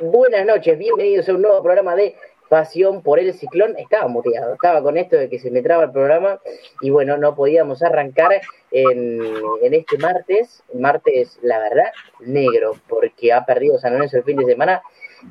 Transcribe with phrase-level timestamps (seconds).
[0.00, 2.14] Buenas noches, bienvenidos a un nuevo programa de
[2.48, 3.76] Pasión por el Ciclón.
[3.76, 6.40] Estaba muteado, estaba con esto de que se me traba el programa
[6.80, 9.20] y bueno, no podíamos arrancar en,
[9.62, 10.62] este martes.
[10.72, 14.82] Martes, la verdad, negro, porque ha perdido San Lorenzo el fin de semana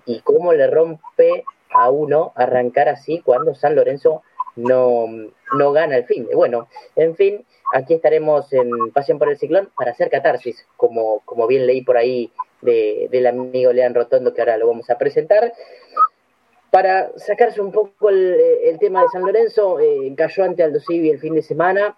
[0.06, 4.23] y cómo le rompe a uno arrancar así cuando San Lorenzo
[4.58, 5.08] no,
[5.58, 6.28] no gana el fin.
[6.34, 11.48] Bueno, en fin, aquí estaremos en Pasión por el Ciclón para hacer catarsis, como, como
[11.48, 15.54] bien leí por ahí de, del amigo Lean Rotondo, que ahora lo vamos a presentar.
[16.70, 21.20] Para sacarse un poco el, tema de San Lorenzo, eh, cayó ante Aldo Civi el
[21.20, 21.98] fin de semana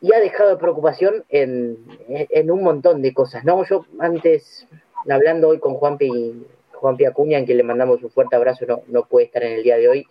[0.00, 1.78] y ha dejado de preocupación en,
[2.08, 3.64] en, un montón de cosas, ¿no?
[3.64, 4.66] Yo antes,
[5.08, 9.04] hablando hoy con Juanpi, Juanpi Acuña, en quien le mandamos un fuerte abrazo, no, no
[9.04, 10.06] puede estar en el día de hoy,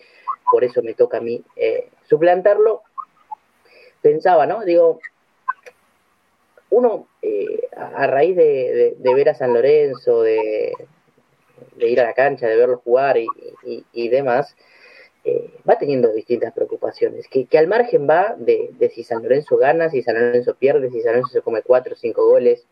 [0.50, 2.84] por eso me toca a mí eh, suplantarlo,
[4.02, 4.64] pensaba, ¿no?
[4.64, 5.02] Digo,
[6.72, 10.74] uno eh, a raíz de, de, de, ver a San Lorenzo, de,
[11.76, 13.28] de, ir a la cancha, de verlo jugar y,
[13.64, 14.56] y, y demás,
[15.24, 20.02] eh, va teniendo distintas preocupaciones, que, al margen va de, si San Lorenzo gana, si
[20.02, 22.66] San Lorenzo pierde, si San Lorenzo se come cuatro o cinco goles,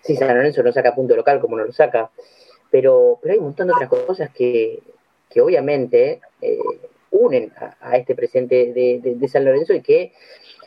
[0.00, 2.12] si San Lorenzo no saca punto local como no lo saca,
[2.70, 4.80] pero, pero hay un montón de otras cosas que,
[5.28, 6.58] que obviamente eh,
[7.10, 10.12] unen a, este presente de, de, de, San Lorenzo y que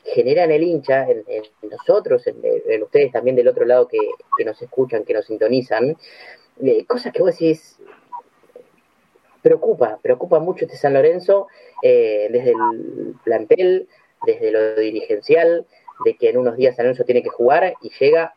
[0.05, 3.97] generan el hincha en, en nosotros, en, en, ustedes también del otro lado que,
[4.37, 5.97] que nos escuchan, que nos sintonizan,
[6.63, 7.79] eh, cosas que vos decís,
[9.41, 11.47] preocupa, preocupa mucho este San Lorenzo
[11.81, 13.87] eh, desde el plantel,
[14.25, 15.65] desde lo dirigencial,
[16.03, 18.35] de que en unos días San Lorenzo tiene que jugar y llega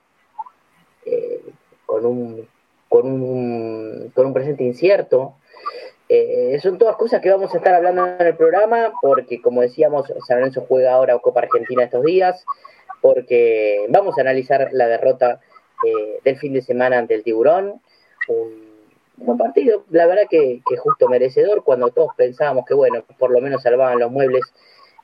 [1.07, 1.41] eh,
[1.87, 2.49] con, un,
[2.89, 5.37] con, un, con un presente incierto,
[6.09, 10.07] eh, son todas cosas que vamos a estar hablando en el programa, porque como decíamos,
[10.27, 12.45] San Lorenzo juega ahora Copa Argentina estos días,
[13.03, 15.41] porque vamos a analizar la derrota
[15.87, 17.81] eh, del fin de semana ante el Tiburón,
[18.29, 23.41] un, partido, la verdad que, que, justo merecedor, cuando todos pensábamos que bueno, por lo
[23.41, 24.43] menos salvaban los muebles.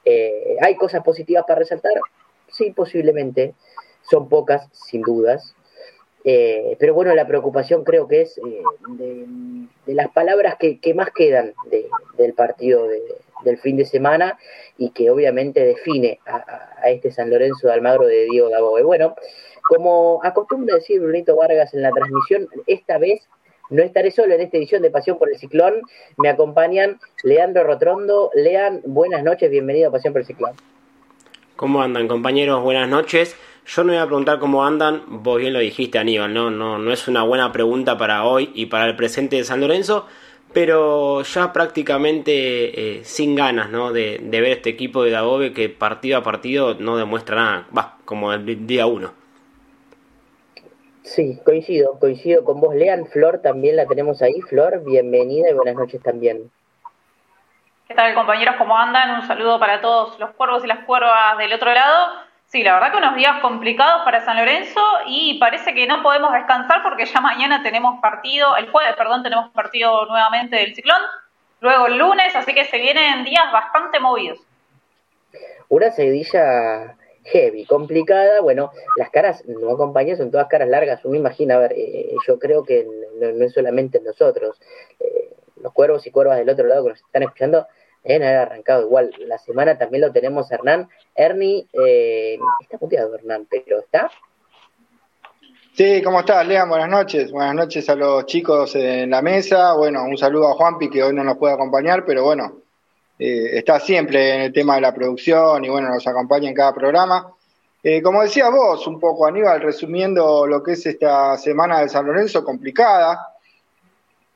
[0.05, 1.93] Eh, ¿Hay cosas positivas para resaltar?
[2.49, 3.55] Sí, posiblemente,
[4.03, 5.55] son pocas, sin dudas,
[6.25, 11.53] eh, pero bueno, la preocupación creo que es eh, de, las palabras que, más quedan
[11.71, 11.87] de,
[12.17, 13.03] del partido de,
[13.45, 14.39] del fin de semana
[14.79, 18.83] y que obviamente define a, a, este San Lorenzo de Almagro de Diego Daboe.
[18.83, 19.15] Bueno,
[19.69, 23.29] como acostumbra decir Brunito Vargas en la transmisión, esta vez
[23.71, 25.83] no estaré solo en esta edición de Pasión por el Ciclón.
[26.19, 28.31] Me acompañan Leandro Rotrondo.
[28.35, 30.53] Lean, buenas noches, bienvenido a Pasión por el Ciclón.
[31.57, 32.63] ¿Cómo andan, compañeros?
[32.63, 33.37] Buenas noches.
[33.67, 36.93] Yo no voy a preguntar cómo andan, vos bien lo dijiste, Aníbal, no, no, no
[36.93, 40.07] es una buena pregunta para hoy y para el presente de San Lorenzo,
[40.53, 43.91] pero ya prácticamente eh, sin ganas ¿no?
[43.91, 47.97] de, de, ver este equipo de Dagobe que partido a partido no demuestra nada, va,
[48.05, 49.13] como el día uno.
[51.05, 53.07] Sí, coincido, coincido con vos, Lean.
[53.07, 54.41] Flor también la tenemos ahí.
[54.41, 56.51] Flor, bienvenida y buenas noches también.
[57.87, 58.57] ¿Qué tal, compañeros?
[58.57, 59.21] ¿Cómo andan?
[59.21, 62.24] Un saludo para todos los cuervos y las cuervas del otro lado.
[62.55, 66.33] Sí, la verdad que unos días complicados para San Lorenzo y parece que no podemos
[66.33, 71.03] descansar porque ya mañana tenemos partido, el jueves, perdón, tenemos partido nuevamente del Ciclón,
[71.61, 74.39] luego el lunes, así que se vienen días bastante movidos.
[75.69, 76.95] Una seguidilla
[77.25, 81.73] heavy, complicada, bueno, las caras no acompañan, son todas caras largas, uno imagina, a ver,
[81.77, 82.87] eh, yo creo que
[83.19, 84.61] no, no, es solamente nosotros,
[85.01, 87.67] eh, los cuervos y cuervas del otro lado que nos están escuchando,
[88.05, 89.13] deben haber arrancado igual.
[89.27, 90.89] La semana también lo tenemos Hernán.
[91.15, 94.11] Ernie, eh, está puteado Hernán, pero ¿está?
[95.73, 96.69] Sí, ¿cómo estás, Lean?
[96.69, 97.33] Buenas noches.
[97.33, 99.75] Buenas noches a los chicos en la mesa.
[99.75, 102.61] Bueno, un saludo a Juanpi, que hoy no nos puede acompañar, pero bueno,
[103.19, 106.73] eh, está siempre en el tema de la producción y bueno, nos acompaña en cada
[106.73, 107.33] programa.
[107.83, 112.07] Eh, como decías vos, un poco, Aníbal, resumiendo lo que es esta semana de San
[112.07, 113.34] Lorenzo, complicada,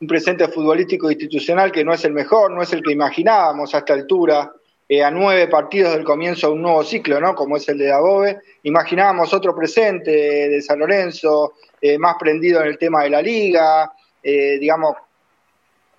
[0.00, 3.79] un presente futbolístico institucional que no es el mejor, no es el que imaginábamos a
[3.79, 4.53] esta altura,
[4.89, 7.35] eh, a nueve partidos del comienzo de un nuevo ciclo, ¿no?
[7.35, 8.39] Como es el de Dabobe.
[8.62, 13.93] Imaginábamos otro presente de San Lorenzo, eh, más prendido en el tema de la liga,
[14.23, 14.95] eh, digamos,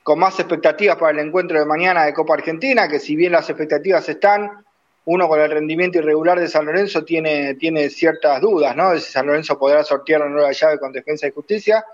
[0.01, 3.49] con más expectativas para el encuentro de mañana de Copa Argentina, que si bien las
[3.49, 4.65] expectativas están,
[5.05, 8.91] uno con el rendimiento irregular de San Lorenzo tiene, tiene ciertas dudas, ¿no?
[8.91, 11.85] De si San Lorenzo podrá sortear una nueva llave con defensa y justicia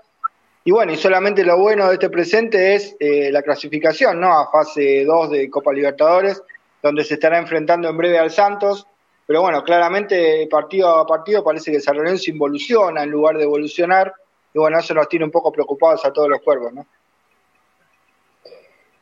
[0.66, 4.36] y bueno, y solamente lo bueno de este presente es eh, la clasificación, ¿no?
[4.36, 6.42] A fase 2 de Copa Libertadores,
[6.82, 8.84] donde se estará enfrentando en breve al Santos.
[9.28, 14.12] pero bueno, claramente partido a partido parece que San Lorenzo involuciona en lugar de evolucionar,
[14.52, 16.84] y bueno, eso nos tiene un poco preocupados a todos los cuervos, ¿no?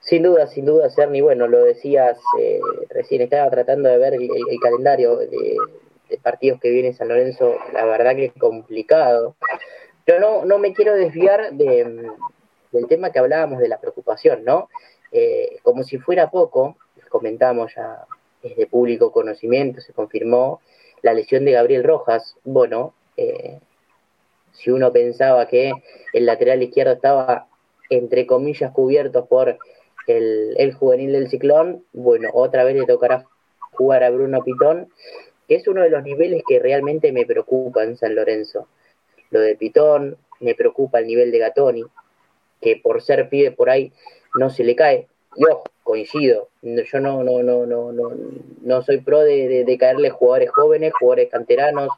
[0.01, 2.61] Sin duda, sin duda, Cerny, bueno, lo decías eh,
[2.91, 4.29] recién, estaba tratando de ver el,
[4.61, 5.57] calendario de,
[6.23, 9.35] partidos que viene San Lorenzo, la verdad que es complicado.
[10.05, 12.11] Pero no, no me quiero desviar de,
[12.73, 14.69] del tema que hablábamos de la preocupación, ¿no?
[15.13, 16.77] Eh, como si fuera poco,
[17.09, 18.07] comentamos ya
[18.43, 20.61] de público conocimiento, se confirmó
[21.03, 22.37] la lesión de Gabriel Rojas.
[22.45, 23.61] Bueno, eh,
[24.53, 25.73] si uno pensaba que
[26.13, 27.47] el lateral izquierdo estaba
[27.91, 29.59] entre comillas cubierto por
[30.07, 33.25] el, juvenil del ciclón, bueno, otra vez le tocará
[33.73, 34.89] jugar a Bruno Pitón,
[35.49, 38.67] que es uno de los niveles que realmente me preocupa en San Lorenzo.
[39.35, 41.83] Lo de Pitón, me preocupa el nivel de Gatoni,
[42.61, 43.93] que por ser pibe por ahí
[44.39, 45.09] no se le cae.
[45.35, 48.13] Y ojo, coincido, yo no, no, no, no, no,
[48.63, 51.89] no soy pro de, de, caerle jugadores jóvenes, jugadores canteranos,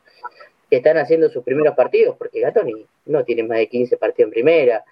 [0.70, 4.32] que están haciendo sus primeros partidos, porque Gatoni no tiene más de 15 partidos en
[4.32, 4.84] primera.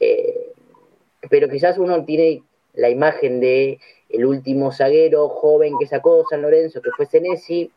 [0.00, 0.52] Eh,
[1.28, 2.42] pero quizás uno tiene
[2.72, 7.70] la imagen de el último zaguero joven que sacó San Lorenzo, que fue Senesi,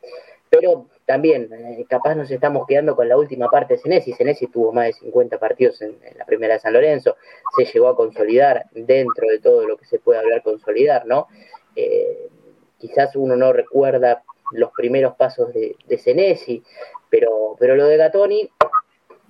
[0.50, 4.14] pero también eh, capaz nos estamos quedando con la última parte de Senesi.
[4.14, 7.18] Senesi tuvo más de 50 partidos en, la primera de San Lorenzo,
[7.58, 11.28] se llegó a consolidar dentro de todo lo que se puede hablar consolidar, ¿no?
[11.76, 12.30] Eh,
[12.78, 16.64] quizás uno no recuerda los primeros pasos de, Senesi,
[17.10, 18.50] pero, pero lo de Gatoni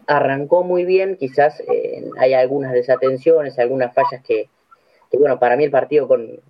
[0.07, 4.49] arrancó muy bien, quizás eh, hay algunas desatenciones, algunas fallas que,
[5.13, 6.41] bueno, para mí el partido con,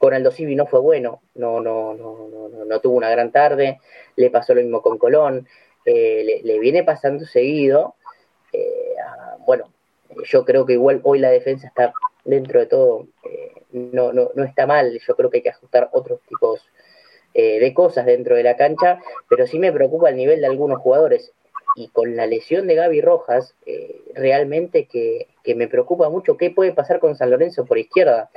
[0.00, 3.80] con Aldo Civi no fue bueno, no, no, no, no, no tuvo una gran tarde,
[4.16, 5.46] le pasó lo mismo con Colón,
[5.84, 7.96] eh, le, viene pasando seguido,
[8.50, 8.94] eh,
[9.44, 9.70] bueno,
[10.24, 11.92] yo creo que igual hoy la defensa está
[12.24, 15.90] dentro de todo, eh, no, no, no está mal, yo creo que hay que ajustar
[15.92, 16.66] otros tipos
[17.34, 21.32] de cosas dentro de la cancha, pero sí me preocupa el nivel de algunos jugadores
[21.76, 23.54] y con la lesión de Gaby Rojas,
[24.14, 28.30] realmente que, que me preocupa mucho qué puede pasar con San Lorenzo por izquierda.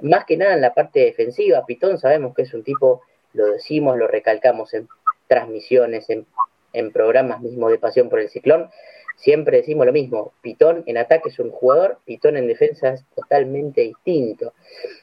[0.00, 3.02] Más que nada en la parte defensiva, Pitón sabemos que es un tipo,
[3.32, 4.88] lo decimos, lo recalcamos en
[5.26, 6.26] transmisiones, en,
[6.92, 8.70] programas mismos de pasión por el ciclón,
[9.16, 13.80] siempre decimos lo mismo, Pitón en ataque es un jugador, Pitón en defensa es totalmente
[13.80, 14.52] distinto.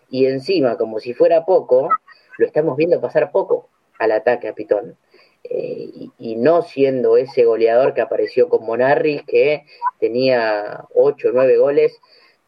[0.09, 1.89] Y encima, como si fuera poco,
[2.37, 3.67] lo estamos viendo pasar poco
[3.99, 4.97] al ataque a Pitón.
[5.43, 9.65] Eh, y, no siendo ese goleador que apareció con Monarris, que
[9.99, 11.99] tenía 8 o 9 goles.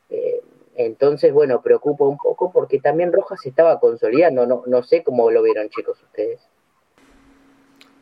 [0.10, 0.42] Eh,
[0.78, 4.46] entonces, bueno, preocupa un poco porque también Rojas se estaba consolidando.
[4.46, 6.40] No, no sé cómo lo vieron, chicos, ustedes.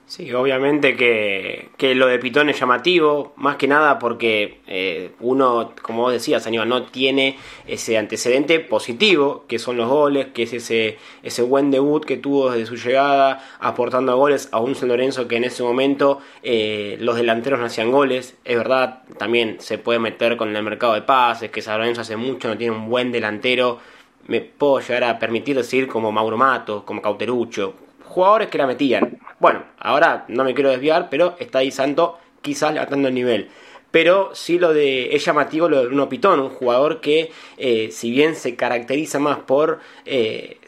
[0.07, 5.73] Sí, obviamente que, que, lo de Pitón es llamativo, más que nada porque eh, uno,
[5.81, 10.53] como vos decías, Aníbal, no tiene ese antecedente positivo, que son los goles, que es
[10.53, 15.27] ese, ese buen debut que tuvo desde su llegada, aportando goles a un San Lorenzo
[15.27, 18.35] que en ese momento eh, los delanteros no hacían goles.
[18.45, 22.15] Es verdad, también se puede meter con el mercado de pases, que San Lorenzo hace
[22.15, 23.79] mucho no tiene un buen delantero.
[24.27, 27.73] Me puedo llegar a permitir decir como Mauro Mato, como Cauterucho,
[28.15, 29.19] jugadores que la metían.
[29.39, 33.49] Bueno, ahora no me quiero desviar, pero está ahí Santo quizás levantando el nivel.
[33.95, 38.11] Pero sí lo de es llamativo lo de Bruno Pitón, un jugador que eh, si
[38.11, 40.59] bien se caracteriza más por eh,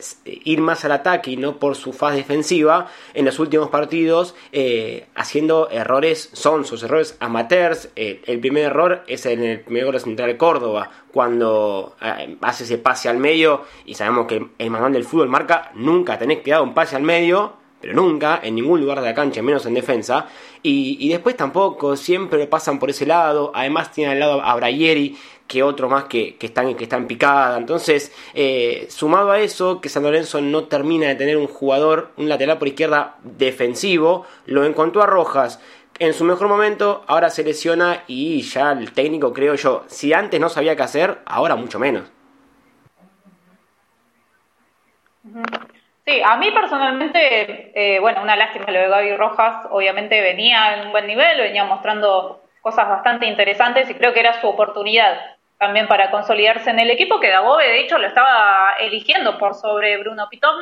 [0.45, 5.07] ir más al ataque y no por su faz defensiva, en los últimos partidos eh,
[5.13, 7.89] haciendo errores son sus errores amateurs.
[7.97, 11.97] el primer error es en el primer gol central de Córdoba, cuando
[12.39, 16.39] hace ese pase al medio y sabemos que el manual del fútbol marca nunca tenés
[16.43, 19.65] que dar un pase al medio pero nunca en ningún lugar de la cancha, menos
[19.65, 20.27] en defensa.
[20.63, 23.51] Y, después tampoco, siempre pasan por ese lado.
[23.53, 25.17] Además tiene al lado a Brayeri,
[25.47, 27.57] que otro más que, que, están, que picada.
[27.57, 32.27] Entonces, eh, sumado a eso, que San Lorenzo no termina de tener un jugador, un
[32.27, 35.59] lateral por izquierda defensivo, lo encontró a Rojas
[35.99, 40.39] en su mejor momento, ahora se lesiona y ya el técnico, creo yo, si antes
[40.39, 42.03] no sabía qué hacer, ahora mucho menos.
[46.07, 50.85] Sí, a mí personalmente, eh, bueno, una lástima lo de Gaby Rojas, obviamente venía en
[50.85, 55.19] un buen nivel, venía mostrando cosas bastante interesantes y creo que era su oportunidad
[55.57, 59.97] también para consolidarse en el equipo, que Dagobe de hecho lo estaba eligiendo por sobre
[59.97, 60.55] Bruno Pitón,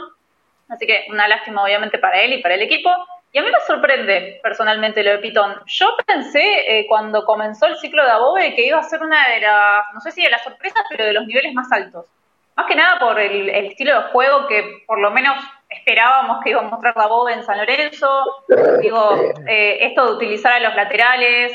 [0.67, 2.89] así que una lástima obviamente para él y para el equipo.
[3.31, 5.61] Y a mí me sorprende personalmente lo de Pitón.
[5.67, 9.41] Yo pensé eh, cuando comenzó el ciclo de Abobe que iba a ser una de
[9.41, 12.07] las, no sé si de las sorpresas, pero de los niveles más altos.
[12.55, 15.35] Más que nada por el, estilo de juego que por lo menos
[15.69, 18.07] esperábamos que iba a mostrar la Boba en San Lorenzo.
[18.81, 21.51] Digo, eh, esto de utilizar a los laterales,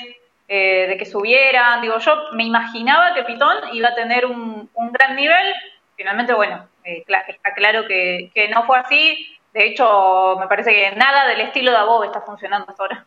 [0.47, 1.81] eh, de que subieran.
[1.81, 5.55] Digo, yo me imaginaba que Pitón iba a tener un, gran nivel.
[5.97, 9.27] Finalmente, bueno, eh, está claro que, no fue así.
[9.55, 13.07] De hecho, me parece que nada del estilo de Abob está funcionando hasta ahora.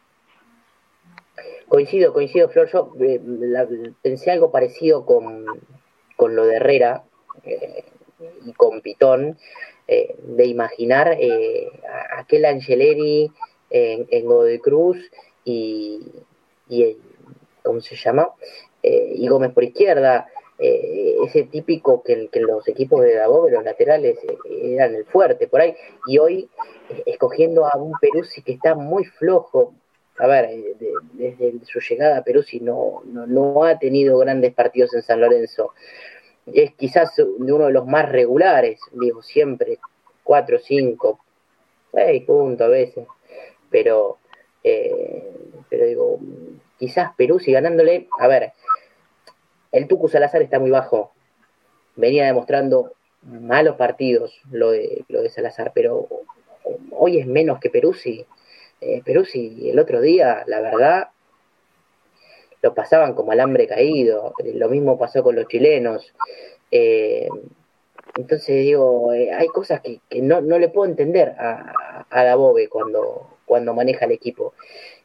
[1.67, 2.69] Coincido, coincido, Flor.
[2.71, 2.91] Yo
[4.01, 5.45] pensé algo parecido con,
[6.15, 7.03] con lo de Herrera
[7.45, 7.83] eh,
[8.45, 9.37] y con Pitón,
[9.87, 13.31] eh, de imaginar a aquel Angeleri
[13.69, 14.97] en, en Godoy Cruz
[15.43, 15.99] y,
[16.69, 16.97] y
[17.63, 18.29] ¿cómo se llama?
[18.81, 20.27] y Gómez por izquierda,
[20.59, 24.17] ese típico que, que, los equipos de Dagobe, los laterales,
[24.49, 25.73] eran el fuerte por ahí,
[26.05, 26.49] y hoy
[27.05, 29.73] escogiendo a un Peruzzi que está muy flojo,
[30.17, 30.75] a ver, eh,
[31.13, 35.73] desde su llegada a Perú, si no, no, ha tenido grandes partidos en San Lorenzo.
[36.45, 39.79] Es quizás uno de los más regulares, digo, siempre,
[40.23, 41.19] cuatro, cinco,
[41.91, 43.07] seis puntos a veces,
[43.69, 44.17] pero,
[44.63, 45.31] eh,
[45.69, 46.19] pero digo,
[46.77, 48.53] quizás Perú si ganándole, a ver,
[49.71, 51.13] el Tucu Salazar está muy bajo,
[51.95, 56.07] venía demostrando malos partidos lo de, lo de Salazar, pero
[56.91, 58.25] hoy es menos que Perú si
[58.85, 61.07] eh, Perú sí, el otro día, la verdad,
[62.63, 64.33] lo pasaban como alambre caído.
[64.43, 66.13] Eh, lo mismo pasó con los chilenos.
[66.71, 67.27] Eh,
[68.15, 72.37] entonces digo, hay cosas que, no, le puedo entender a, a
[72.69, 74.53] cuando, cuando maneja el equipo.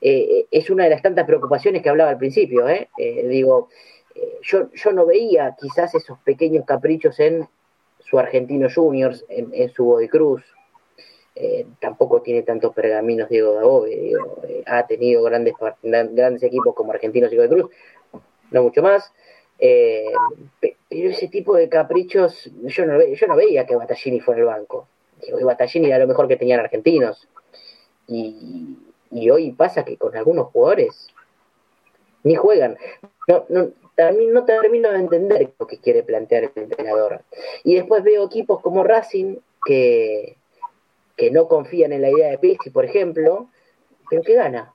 [0.01, 2.67] es una de las tantas preocupaciones que hablaba al principio.
[2.97, 3.69] digo,
[4.43, 7.49] yo, yo no veía quizás esos pequeños caprichos en
[7.99, 10.43] su Argentino Juniors, en, en su Body Cruz,
[11.41, 17.33] eh, tampoco tiene tantos pergaminos Diego Dabove, eh, ha tenido grandes, grandes equipos como Argentinos
[17.33, 17.71] y de Cruz,
[18.51, 19.13] no mucho más,
[19.61, 20.11] eh,
[20.61, 24.89] pero ese tipo de caprichos, yo no, veía que Battaglini fuera el banco,
[25.25, 27.29] digo, y Battaglini era lo mejor que tenían argentinos,
[28.09, 28.77] y,
[29.31, 31.07] hoy pasa que con algunos jugadores
[32.25, 32.77] ni juegan,
[33.29, 37.23] no, no termino de entender lo que quiere plantear el entrenador,
[37.63, 40.37] y después veo equipos como Racing, que,
[41.19, 43.49] que no confían en la idea de Pizzi, por ejemplo,
[44.09, 44.73] pero que gana,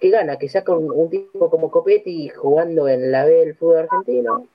[0.00, 4.48] que gana, que saca un, tipo como Copetti jugando en la B del fútbol argentino,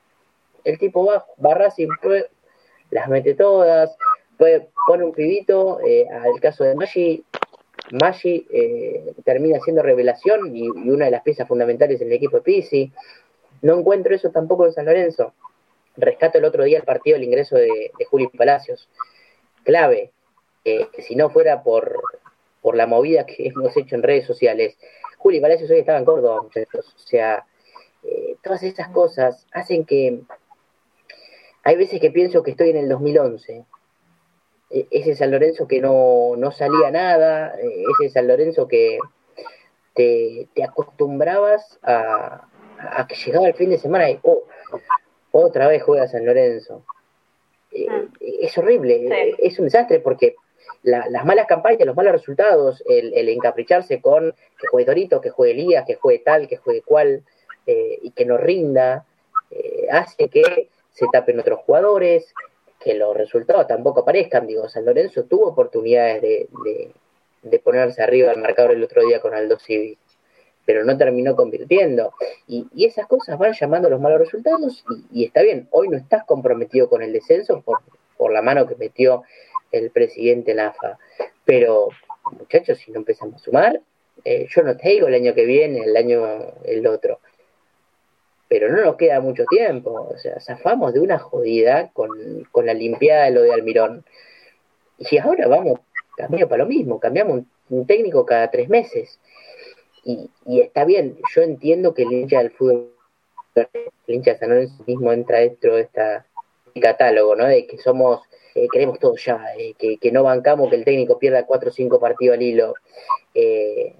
[0.65, 1.87] el tipo va, barra sin
[2.91, 3.95] las mete todas,
[4.85, 7.23] pone un pibito, eh, al caso de Maggi,
[7.91, 12.43] Maggi eh, termina siendo revelación y, una de las piezas fundamentales en el equipo de
[12.43, 12.91] Pizzi.
[13.61, 15.33] No encuentro eso tampoco en San Lorenzo.
[15.95, 18.89] Rescato el otro día el partido el ingreso de, de Juli Palacios.
[19.63, 20.12] Clave,
[20.63, 22.01] que si no fuera por,
[22.61, 24.77] por la movida que hemos hecho en redes sociales,
[25.17, 26.93] Juli Palacios hoy estaba en Córdoba, muchachos.
[26.95, 27.45] O sea,
[28.03, 30.19] eh, todas esas cosas hacen que.
[31.63, 33.65] Hay veces que pienso que estoy en el 2011.
[34.69, 38.97] E, ese San Lorenzo que no, no salía nada, e, ese San Lorenzo que
[39.93, 42.47] te, acostumbrabas a,
[42.79, 44.43] a, que llegaba el fin de semana y oh,
[45.31, 46.83] otra vez juega San Lorenzo.
[47.71, 48.13] Eh, mm.
[48.19, 50.35] es horrible, es un desastre porque
[50.83, 55.85] las malas campañas, los malos resultados, el, encapricharse con que juegue Dorito, que juegue Elías,
[55.85, 57.23] que juegue tal, que juegue cual,
[57.65, 59.05] eh, y que no rinda,
[59.49, 62.33] eh, hace que se tapen otros jugadores,
[62.79, 64.45] que los resultados tampoco aparezcan.
[64.45, 69.57] Digo, San Lorenzo tuvo oportunidades de, ponerse arriba al marcador el otro día con Aldo
[69.59, 69.97] Civi,
[70.65, 72.13] pero no terminó convirtiendo.
[72.45, 76.25] Y, esas cosas van llamando a los malos resultados, y, está bien, hoy no estás
[76.25, 77.63] comprometido con el descenso
[78.17, 79.23] por la mano que metió
[79.73, 80.97] el presidente Lafa.
[81.43, 81.89] Pero,
[82.31, 83.81] muchachos, si no empezamos a sumar,
[84.23, 87.19] eh, yo no te digo el año que viene, el año el otro.
[88.47, 90.09] Pero no nos queda mucho tiempo.
[90.13, 92.09] O sea, zafamos de una jodida con,
[92.63, 94.05] la limpiada de lo de Almirón.
[94.99, 95.79] Y ahora vamos
[96.15, 99.19] cambiamos para lo mismo, cambiamos un, técnico cada tres meses.
[100.03, 102.91] Y, y, está bien, yo entiendo que el hincha del fútbol,
[103.55, 103.67] el
[104.15, 106.01] hincha de San Lorenzo mismo entra dentro de este
[106.79, 107.47] catálogo, ¿no?
[107.47, 108.21] De que somos
[108.55, 111.99] eh, queremos todo ya, eh, que, no bancamos que el técnico pierda cuatro o cinco
[111.99, 112.75] partidos al hilo,
[113.33, 113.95] eh,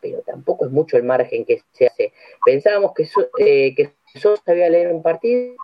[0.00, 2.12] pero tampoco es mucho el margen que se hace.
[2.44, 5.54] Pensábamos que, so, que Sosa sabía leer un partido,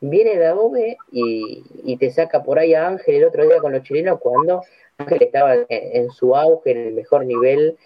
[0.00, 3.82] viene de Adobe y, te saca por ahí a Ángel el otro día con los
[3.82, 4.62] chilenos cuando
[4.98, 7.76] Ángel estaba en, su auge, en el mejor nivel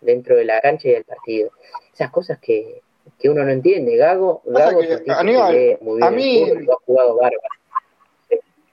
[0.00, 1.50] dentro de la cancha y del partido.
[1.94, 2.82] Esas cosas que,
[3.24, 3.96] uno no entiende.
[3.96, 7.57] Gago, Gago muy bien a mí, ha jugado bárbaro.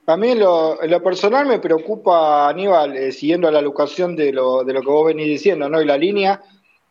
[0.07, 4.73] A mí en lo, personal me preocupa, Aníbal, eh, siguiendo la locación de lo, de
[4.73, 5.81] lo que vos venís diciendo, ¿no?
[5.81, 6.41] Y la línea,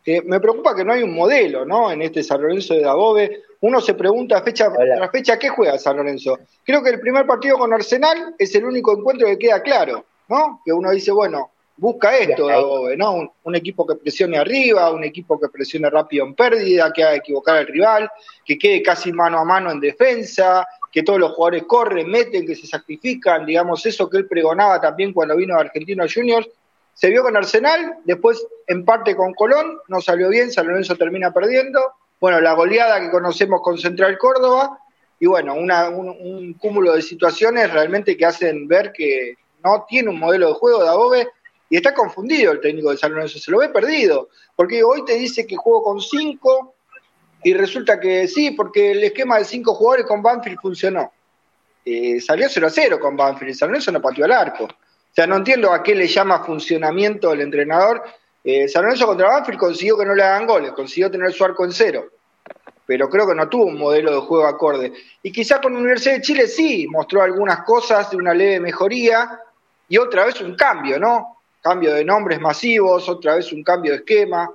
[0.05, 1.91] eh, me preocupa que no hay un modelo, ¿no?
[1.91, 3.41] En este San Lorenzo de Dabove.
[3.61, 6.37] Uno se pregunta fecha tras fecha, ¿qué juega San Lorenzo?
[6.63, 10.61] Creo que el primer partido con Arsenal es el único encuentro que queda claro, ¿no?
[10.65, 13.13] Que uno dice, bueno, busca esto Dabove, ¿no?
[13.13, 17.15] Un, un, equipo que presione arriba, un equipo que presione rápido en pérdida, que haga
[17.15, 18.09] equivocar al rival,
[18.45, 22.55] que quede casi mano a mano en defensa, que todos los jugadores corren, meten, que
[22.55, 26.47] se sacrifican, digamos, eso que él pregonaba también cuando vino a Argentinos Juniors,
[26.93, 31.33] se vio con Arsenal, después en parte con Colón, no salió bien, San Lorenzo termina
[31.33, 31.81] perdiendo,
[32.21, 34.79] bueno, la goleada que conocemos con Central Córdoba,
[35.19, 39.35] y bueno, un, cúmulo de situaciones realmente que hacen ver que
[39.65, 41.27] no tiene un modelo de juego de Adobe
[41.69, 45.15] y está confundido el técnico de San Lorenzo, se lo ve perdido, porque hoy te
[45.15, 46.74] dice que juego con cinco
[47.45, 51.11] y resulta que sí, porque el esquema de cinco jugadores con Banfield funcionó.
[51.85, 54.63] Eh, salió 0 a 0 con Banfield, San Lorenzo no pateó al arco.
[54.63, 58.03] O sea, no entiendo a qué le llama funcionamiento el entrenador.
[58.43, 61.63] Eh, San Lorenzo contra Banfield consiguió que no le hagan goles, consiguió tener su arco
[61.63, 62.09] en cero
[62.85, 64.93] pero creo que no tuvo un modelo de juego acorde.
[65.23, 69.39] Y quizá con Universidad de Chile sí mostró algunas cosas de una leve mejoría
[69.89, 71.41] y otra vez un cambio, ¿no?
[71.61, 74.51] Cambio de nombres masivos, otra vez un cambio de esquema.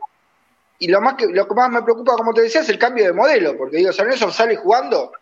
[0.81, 3.05] Y lo, más que, lo que más me preocupa, como te decía, es el cambio
[3.05, 5.13] de modelo, porque digo, San Lorenzo sale jugando,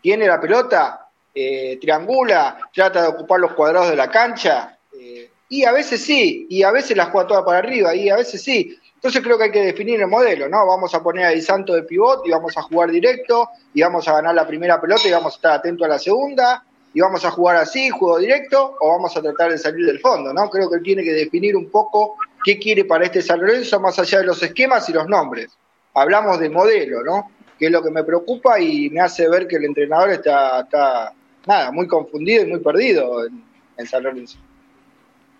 [0.00, 5.64] tiene la pelota, eh, triangula, trata de ocupar los cuadrados de la cancha, eh, y
[5.64, 8.78] a veces sí, y a veces la juega toda para arriba, y a veces sí.
[8.94, 10.64] Entonces creo que hay que definir el modelo, ¿no?
[10.64, 14.06] Vamos a poner a Di Santo de pivot y vamos a jugar directo y vamos
[14.08, 17.22] a ganar la primera pelota y vamos a estar atentos a la segunda y vamos
[17.24, 20.48] a jugar así, juego directo o vamos a tratar de salir del fondo, ¿no?
[20.48, 23.98] Creo que él tiene que definir un poco qué quiere para este San Lorenzo más
[23.98, 25.48] allá de los esquemas y los nombres.
[25.94, 27.30] Hablamos de modelo, ¿no?
[27.58, 31.12] Que es lo que me preocupa y me hace ver que el entrenador está, está
[31.46, 34.38] nada, muy confundido y muy perdido en San Lorenzo.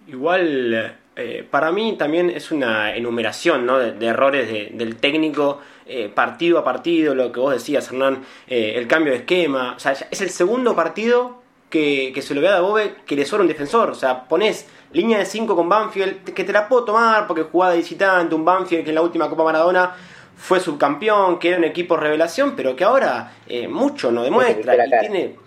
[0.07, 3.67] Igual eh, para mí también es una enumeración
[3.99, 8.89] de, errores del técnico eh, partido a partido, lo que vos decías, Hernán, eh, el
[8.89, 9.75] cambio de esquema.
[9.77, 11.44] O sea, es el segundo partido
[11.75, 13.91] que, se lo ve a Bobe que le sobra un defensor.
[13.91, 17.73] O sea, pones línea de 5 con Banfield, que te la puedo tomar porque jugaba
[17.73, 19.95] de visitante, un Banfield que en la última Copa Maradona
[20.37, 23.33] fue subcampeón, que era un equipo revelación, pero que ahora
[23.69, 25.45] mucho no demuestra y tiene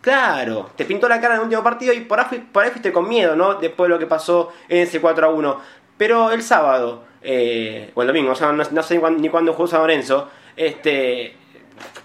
[0.00, 2.92] Claro, te pintó la cara en el último partido y por ahí, por ahí fuiste
[2.92, 3.54] con miedo, ¿no?
[3.54, 5.60] Después de lo que pasó en ese 4 a 1.
[5.96, 9.80] Pero el sábado, eh, o el domingo, o sea, no, sé ni cuándo, jugó San
[9.80, 11.36] Lorenzo, este,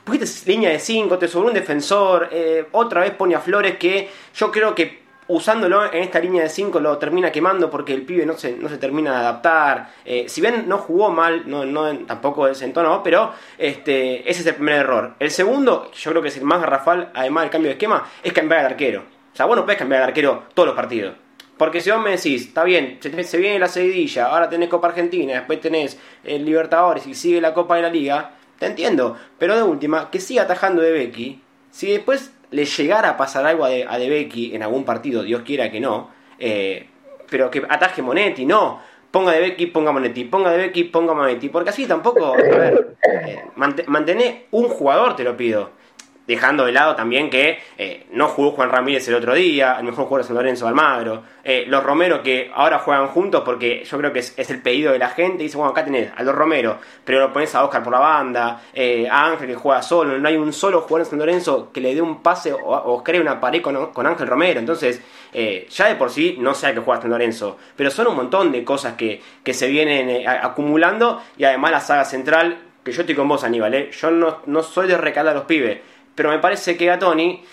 [0.04, 4.10] pusiste línea de 5, te sobró un defensor, eh, otra vez pone a Flores que
[4.36, 8.26] yo creo que usándolo en esta línea de 5 lo termina quemando porque el pibe
[8.26, 9.90] no se, no se termina de adaptar.
[10.06, 14.56] Eh, si bien no jugó mal, no, no, tampoco desentonó, pero este, ese es el
[14.56, 15.16] primer error.
[15.20, 18.34] El segundo, yo creo que es el más garrafal, además del cambio de esquema, es
[18.34, 19.04] cambiar al arquero.
[19.34, 21.16] O sea, vos no podés cambiar al arquero todos los partidos.
[21.58, 25.34] Porque si vos me decís, está bien, se viene la seguidilla, ahora tenés Copa Argentina,
[25.34, 29.18] después tenés el Libertadores y sigue la Copa de la Liga, te entiendo.
[29.38, 31.42] Pero de última, que siga atajando de Becky.
[31.72, 35.42] Si después le llegara a pasar algo a De, a Becky en algún partido, Dios
[35.44, 36.88] quiera que no, eh,
[37.30, 38.80] pero que ataje Monetti, no.
[39.12, 42.96] Ponga De Becky, ponga Monetti, ponga De Becky, ponga Monetti, porque así tampoco, a ver,
[43.04, 43.44] eh,
[43.88, 45.83] mantener un jugador, te lo pido
[46.28, 50.06] dejando de lado también que eh, no jugó Juan Ramírez el otro día, el mejor
[50.06, 54.20] jugador San Lorenzo Almagro, eh, los Romero que ahora juegan juntos porque yo creo que
[54.20, 57.34] es, el pedido de la gente, dice, bueno, acá tenés a los Romero, pero lo
[57.34, 60.54] pones a Oscar por la banda, eh, a Ángel que juega solo, no hay un
[60.54, 64.08] solo jugador de San Lorenzo que le dé un pase o, cree una pared con,
[64.08, 65.02] Ángel Romero, entonces
[65.34, 68.52] ya de por sí no sé a qué juega San Lorenzo, pero son un montón
[68.52, 73.16] de cosas que, que se vienen acumulando y además la saga central, que yo estoy
[73.16, 75.80] con vos Aníbal, yo no, no soy de recalar a los pibes,
[76.16, 77.44] pero me parece que a Tony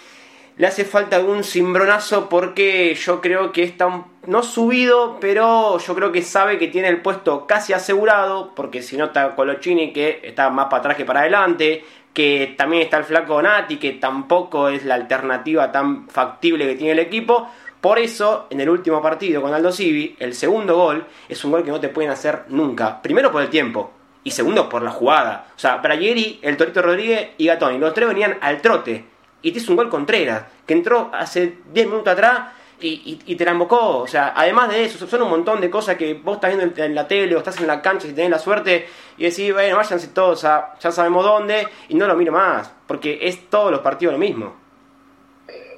[0.56, 6.12] le hace falta un cimbronazo porque yo creo que está no subido, pero yo creo
[6.12, 10.50] que sabe que tiene el puesto casi asegurado, porque si no está Colochini que está
[10.50, 14.84] más para atrás que para adelante, que también está el flaco Nati, que tampoco es
[14.84, 17.48] la alternativa tan factible que tiene el equipo.
[17.80, 21.64] Por eso, en el último partido con Aldo Civi, el segundo gol es un gol
[21.64, 23.00] que no te pueden hacer nunca.
[23.00, 23.92] Primero por el tiempo,
[24.24, 25.46] y segundo por la jugada.
[25.56, 29.04] O sea, Brayeri, el Torito Rodríguez y Gatoni, los tres venían al trote.
[29.42, 33.52] Y te hizo un gol Contreras, que entró hace 10 minutos atrás y, te la
[33.52, 33.98] embocó.
[33.98, 36.94] O sea, además de eso, son un montón de cosas que vos estás viendo en
[36.94, 40.08] la tele o estás en la cancha y tenés la suerte y decís, bueno, váyanse
[40.08, 44.12] todos a ya sabemos dónde y no lo miro más, porque es todos los partidos
[44.12, 44.54] lo mismo.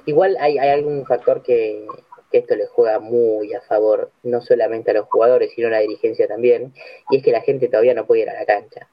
[0.05, 1.87] Igual hay, hay algún factor que
[2.37, 6.27] esto le juega muy a favor, no solamente a los jugadores, sino a la dirigencia
[6.27, 6.73] también,
[7.09, 8.89] y es que la gente todavía no puede ir a la cancha.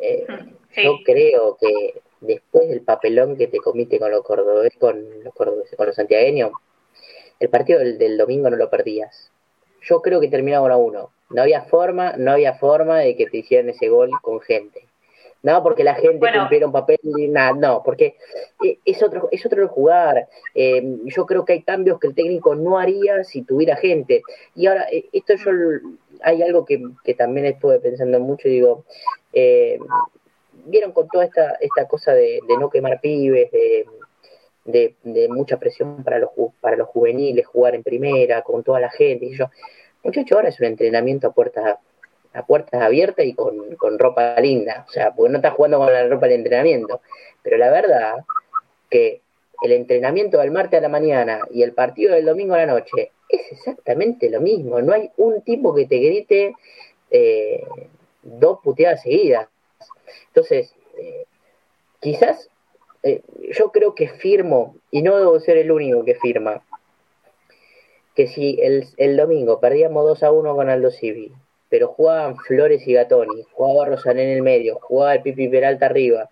[0.00, 0.26] Eh,
[0.76, 5.76] yo creo que después del papelón que te comiste con los cordobés, con los cordobeses,
[5.76, 6.52] con los santiagueños,
[7.40, 9.30] el partido del, domingo no lo perdías.
[9.82, 11.10] Yo creo que terminaba a uno.
[11.30, 14.87] No había forma, no había forma de que te hicieran ese gol con gente.
[15.42, 16.98] No, porque la gente cumpliera un papel,
[17.30, 18.16] nada, no, porque
[18.64, 20.28] e, es otro, es otro jugar.
[20.54, 24.22] Eh, yo creo que hay cambios que el técnico no haría si tuviera gente.
[24.56, 25.50] Y ahora, eh, esto yo,
[26.22, 26.82] hay algo que,
[27.14, 28.84] también estuve pensando mucho, digo,
[29.32, 29.78] eh,
[30.66, 36.18] vieron con toda esta, esta cosa de, no quemar pibes, de, de, mucha presión para
[36.18, 39.26] los, para los juveniles, jugar en primera, con toda la gente.
[39.26, 39.50] Y yo,
[40.02, 41.78] muchacho, ahora es un entrenamiento a puertas,
[42.38, 44.84] a puertas abiertas y con, con ropa linda.
[44.88, 47.00] O sea, porque no estás jugando con la ropa de entrenamiento.
[47.42, 48.24] Pero la verdad
[48.90, 49.20] que
[49.62, 53.10] el entrenamiento del martes a la mañana y el partido del domingo a la noche
[53.28, 54.80] es exactamente lo mismo.
[54.80, 56.54] No hay un tipo que te grite
[57.10, 57.64] eh,
[58.22, 59.48] dos puteadas seguidas.
[60.28, 61.24] Entonces, eh,
[62.00, 62.48] quizás
[63.02, 63.22] eh,
[63.56, 66.62] yo creo que firmo, y no debo ser el único que firma,
[68.14, 71.32] que si el, el domingo perdíamos 2 a 1 con Aldo Civi,
[71.68, 76.28] pero jugaban Flores y Gatoni, jugaba Rosané en el medio, jugaba el Pipi Peralta arriba,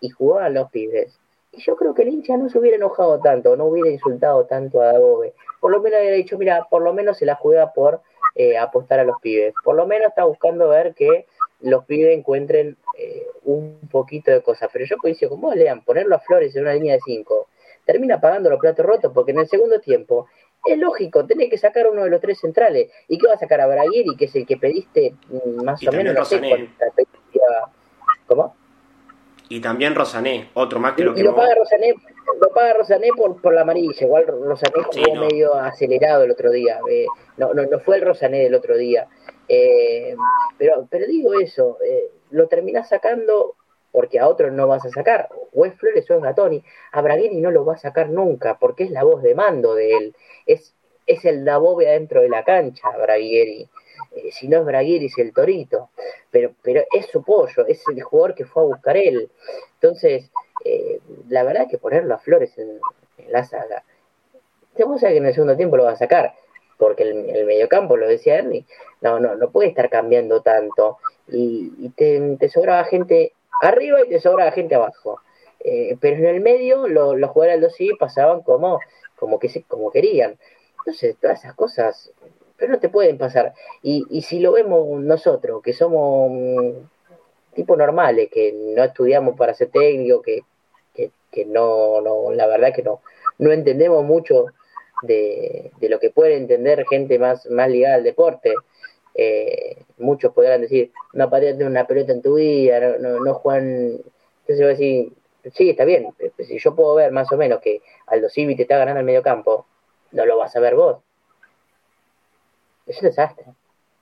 [0.00, 1.18] y jugaban los pibes,
[1.52, 4.80] y yo creo que el hincha no se hubiera enojado tanto, no hubiera insultado tanto
[4.80, 5.34] a Dagobe.
[5.60, 8.00] Por lo menos hubiera dicho, mira, por lo menos se la juega por
[8.34, 9.54] eh, apostar a los pibes.
[9.64, 11.26] Por lo menos está buscando ver que
[11.60, 14.70] los pibes encuentren eh, un poquito de cosas.
[14.72, 17.48] Pero yo coincido con vos, Lean, ponerlo a Flores en una línea de 5,
[17.84, 20.26] termina pagando los platos rotos porque en el segundo tiempo
[20.72, 22.90] es lógico, tenés que sacar uno de los tres centrales.
[23.08, 25.92] ¿Y qué va a sacar a Braguiri, que es el que pediste mm, más o
[25.92, 26.14] menos?
[26.14, 26.40] No sé,
[28.26, 28.54] ¿Cómo?
[29.48, 31.20] Y también Rosané, otro más que lo que.
[31.20, 31.94] Y lo paga Rosané,
[32.38, 33.94] lo paga Rosané por, por la amarilla.
[33.98, 36.78] Igual Rosané jugó medio acelerado el otro día.
[36.90, 37.06] Eh,
[37.38, 39.08] no, no, no fue el Rosané del otro día.
[39.48, 40.14] Eh,
[40.58, 43.54] pero, pero digo eso, eh, lo terminás sacando
[43.92, 45.28] porque a otros no vas a sacar.
[45.54, 46.62] O es Flores o es Gatoni.
[46.92, 49.96] A Braguini no lo va a sacar nunca porque es la voz de mando de
[49.96, 50.16] él.
[50.46, 50.74] Es,
[51.06, 53.68] es el Dabobe adentro de la cancha, Braguieri.
[54.12, 55.90] Eh, si no es Braguiri es el Torito,
[56.30, 59.30] pero, pero es su pollo, es el jugador que fue a buscar él.
[59.74, 60.30] Entonces,
[60.64, 62.80] eh, la verdad que ponerlo a Flores en,
[63.28, 63.82] la saga,
[64.76, 66.34] se puede que en el segundo tiempo lo va a sacar,
[66.78, 68.64] porque el, el mediocampo, lo decía Ernie,
[69.00, 70.98] no, no, no puede estar cambiando tanto,
[71.30, 75.20] y, te, te sobraba gente arriba y te sobraba gente abajo.
[75.60, 78.80] Eh, pero en el medio los jugadores del 2 pasaban como,
[79.16, 80.38] como, que, como querían.
[80.78, 82.12] Entonces, todas esas cosas
[82.58, 83.54] pero no te pueden pasar.
[83.82, 86.72] Y, y si lo vemos nosotros, que somos mm,
[87.54, 90.42] tipos normales, que no estudiamos para ser técnico, que,
[91.30, 93.00] que, no, no, la verdad que no,
[93.38, 94.46] no entendemos mucho
[95.02, 98.52] de, de lo que puede entender gente más, más ligada al deporte.
[99.20, 103.98] Eh, muchos podrán decir, no pateaste una pelota en tu vida, no, no, no Juan.
[104.46, 105.12] Entonces a decir,
[105.54, 108.78] sí, está bien, si yo puedo ver más o menos que Aldo Civi te está
[108.78, 109.66] ganando el medio campo,
[110.12, 110.98] no lo vas a ver vos.
[112.86, 113.44] Es un desastre.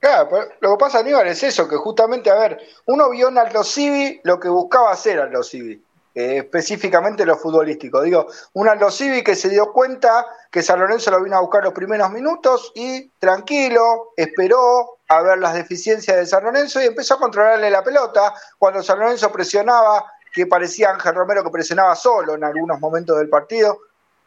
[0.01, 0.29] Claro,
[0.61, 4.21] lo que pasa, Aníbal, es eso, que justamente, a ver, uno vio en Aldo Civi
[4.23, 5.83] lo que buscaba hacer Aldo Civi,
[6.17, 8.01] eh, específicamente lo futbolístico.
[8.01, 11.63] Digo, un Aldo Civi que se dio cuenta que San Lorenzo lo vino a buscar
[11.63, 17.15] los primeros minutos y tranquilo, esperó a ver las deficiencias de San Lorenzo y empezó
[17.15, 18.33] a controlarle la pelota.
[18.57, 23.29] Cuando San Lorenzo presionaba, que parecía Ángel Romero que presionaba solo en algunos momentos del
[23.29, 23.81] partido,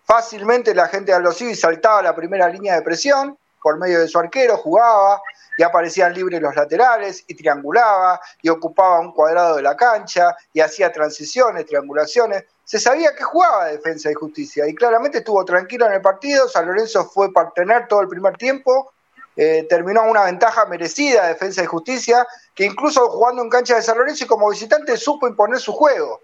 [0.05, 4.07] fácilmente la gente de Aldo Civi saltaba la primera línea de presión por medio de
[4.07, 5.21] su arquero, jugaba
[5.57, 10.61] y aparecían libres los laterales y triangulaba y ocupaba un cuadrado de la cancha y
[10.61, 12.45] hacía transiciones, triangulaciones.
[12.63, 16.47] Se sabía que jugaba defensa y justicia y claramente estuvo tranquilo en el partido.
[16.47, 18.93] San Lorenzo fue tener todo el primer tiempo,
[19.35, 23.81] eh, terminó una ventaja merecida de defensa y justicia, que incluso jugando en cancha de
[23.81, 26.21] San Lorenzo y como visitante supo imponer su juego.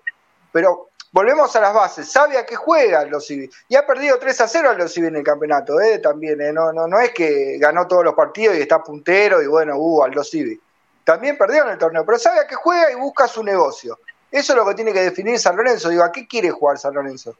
[0.51, 3.49] Pero volvemos a las bases, sabe a qué juega los Civi.
[3.69, 5.99] Y ha perdido 3 a 0 a los Civi en el campeonato, ¿eh?
[5.99, 6.41] también.
[6.41, 6.51] ¿eh?
[6.51, 10.03] No, no, no es que ganó todos los partidos y está puntero y bueno, uh,
[10.03, 10.59] al los Civi.
[11.05, 13.97] También perdió en el torneo, pero sabe a qué juega y busca su negocio.
[14.29, 15.87] Eso es lo que tiene que definir San Lorenzo.
[15.87, 17.33] Digo, ¿a qué quiere jugar San Lorenzo?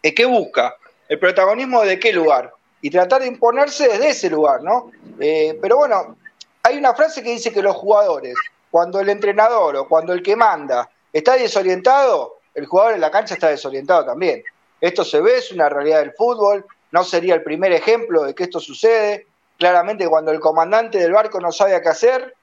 [0.00, 0.76] ¿Es qué busca?
[1.08, 2.52] ¿El protagonismo de qué lugar?
[2.82, 4.92] Y tratar de imponerse desde ese lugar, ¿no?
[5.18, 6.16] Eh, pero bueno,
[6.62, 8.36] hay una frase que dice que los jugadores,
[8.70, 13.34] cuando el entrenador o cuando el que manda está desorientado, el jugador en la cancha
[13.34, 14.42] está desorientado también.
[14.80, 18.44] Esto se ve, es una realidad del fútbol, no sería el primer ejemplo de que
[18.44, 19.26] esto sucede.
[19.58, 22.34] Claramente cuando el comandante del barco no sabe qué hacer,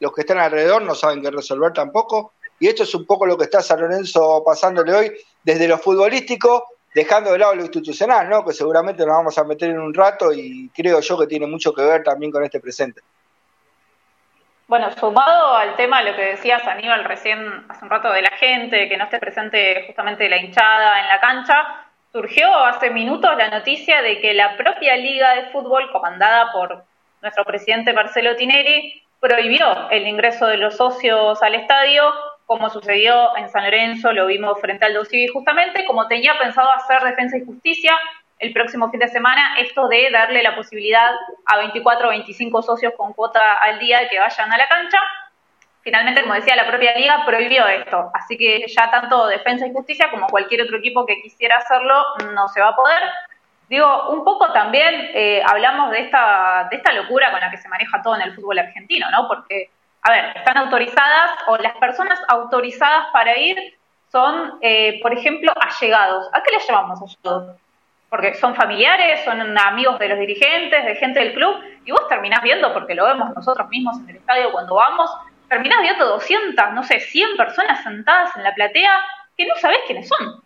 [0.00, 2.32] los que están alrededor no saben qué resolver tampoco.
[2.58, 5.12] Y esto es un poco lo que está San Lorenzo pasándole hoy
[5.42, 8.44] desde lo futbolístico, dejando de lado lo institucional, ¿no?
[8.44, 11.72] que seguramente nos vamos a meter en un rato y creo yo que tiene mucho
[11.74, 13.00] que ver también con este presente.
[14.68, 18.88] Bueno, sumado al tema, lo que decías Aníbal recién hace un rato de la gente,
[18.88, 24.02] que no esté presente justamente la hinchada en la cancha, surgió hace minutos la noticia
[24.02, 26.84] de que la propia Liga de Fútbol, comandada por
[27.20, 32.12] nuestro presidente Marcelo Tineri, prohibió el ingreso de los socios al estadio,
[32.46, 37.02] como sucedió en San Lorenzo, lo vimos frente al Dosivi justamente, como tenía pensado hacer
[37.02, 37.92] Defensa y Justicia
[38.42, 41.12] el próximo fin de semana esto de darle la posibilidad
[41.46, 44.98] a 24 o 25 socios con cuota al día de que vayan a la cancha.
[45.82, 48.10] finalmente, como decía, la propia liga prohibió esto.
[48.14, 52.48] Así que ya tanto Defensa y Justicia como cualquier otro equipo que quisiera hacerlo no
[52.48, 53.00] se va a poder.
[53.68, 57.68] Digo, un poco también eh, hablamos de esta, de esta locura con la que se
[57.68, 59.28] maneja todo en el fútbol argentino, ¿no?
[59.28, 59.70] Porque,
[60.02, 63.56] a ver, están autorizadas o las personas autorizadas para ir
[64.10, 66.28] son, eh, por ejemplo, allegados.
[66.32, 67.61] ¿A qué les llamamos allegados?
[68.12, 72.42] Porque son familiares, son amigos de los dirigentes, de gente del club, y vos terminás
[72.42, 75.10] viendo, porque lo vemos nosotros mismos en el estadio cuando vamos,
[75.48, 79.00] terminás viendo 200, no sé, 100 personas sentadas en la platea
[79.34, 80.42] que no sabés quiénes son.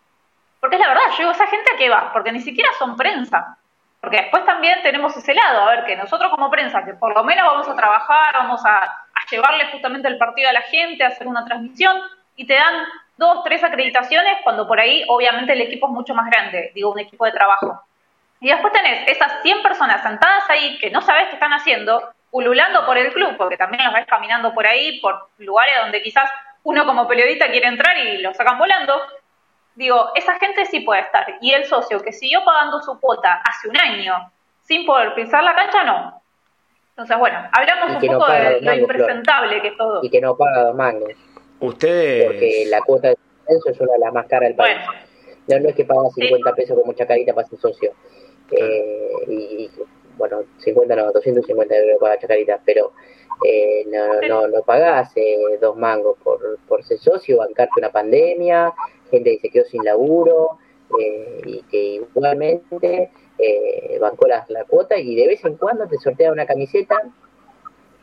[0.60, 2.12] Porque es la verdad, yo digo, ¿esa gente a qué va?
[2.12, 3.58] Porque ni siquiera son prensa.
[4.00, 7.24] Porque después también tenemos ese lado, a ver, que nosotros como prensa, que por lo
[7.24, 11.08] menos vamos a trabajar, vamos a, a llevarle justamente el partido a la gente, a
[11.08, 12.00] hacer una transmisión,
[12.36, 16.30] y te dan dos, tres acreditaciones, cuando por ahí obviamente el equipo es mucho más
[16.30, 17.82] grande, digo, un equipo de trabajo.
[18.40, 22.84] Y después tenés esas 100 personas sentadas ahí que no sabés qué están haciendo, pululando
[22.84, 26.30] por el club, porque también los ves caminando por ahí, por lugares donde quizás
[26.62, 29.00] uno como periodista quiere entrar y lo sacan volando.
[29.74, 31.26] Digo, esa gente sí puede estar.
[31.40, 34.30] Y el socio que siguió pagando su cuota hace un año
[34.62, 36.20] sin poder pisar la cancha, no.
[36.90, 40.00] Entonces, bueno, hablamos un poco de lo impresentable que es todo.
[40.02, 41.10] Y que no paga dos mangos.
[41.60, 42.26] Ustedes.
[42.26, 43.16] Porque la cuota de
[43.46, 44.76] censo es una de las más caras del país.
[45.48, 47.92] No, no es que paga 50 pesos como chacarita para ser socio.
[48.50, 49.70] Eh, y,
[50.16, 52.92] bueno, 50 no, 250 euros para chacarita, pero
[53.44, 58.72] eh, no, no, no pagás eh, dos mangos por, por ser socio, bancarte una pandemia,
[59.10, 60.58] gente que se quedó sin laburo
[61.00, 65.98] eh, y que igualmente eh, bancó la, la, cuota y de vez en cuando te
[65.98, 67.02] sortea una camiseta,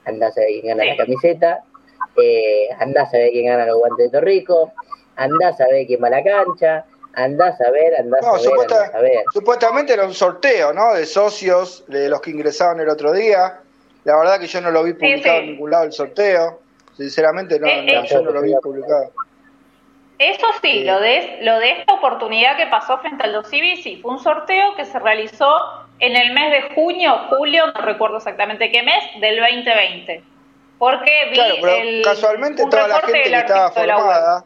[0.06, 1.64] andás a ver quién gana la camiseta,
[2.18, 4.74] eh, andás a ver quién gana los guantes de Torrico,
[5.16, 8.42] andás a ver quién va a la cancha, andás a ver, andás, no, a, ver,
[8.42, 9.24] supuesta, andás a ver.
[9.34, 10.94] Supuestamente era un sorteo, ¿no?
[10.94, 13.60] De socios, de los que ingresaban el otro día.
[14.04, 15.30] La verdad que yo no lo vi publicado sí, sí.
[15.30, 16.60] en ningún lado el sorteo.
[16.98, 19.12] Sinceramente no, Eh, no, eh, yo no lo vi publicado.
[20.20, 24.12] Eso sí, lo de, lo de esta oportunidad que pasó frente al Dosivi, sí, fue
[24.12, 25.50] un sorteo que se realizó
[26.00, 30.24] en el mes de junio julio, no recuerdo exactamente qué mes, del 2020.
[30.84, 34.46] Porque vi Claro, pero el, casualmente toda la gente que estaba la formada,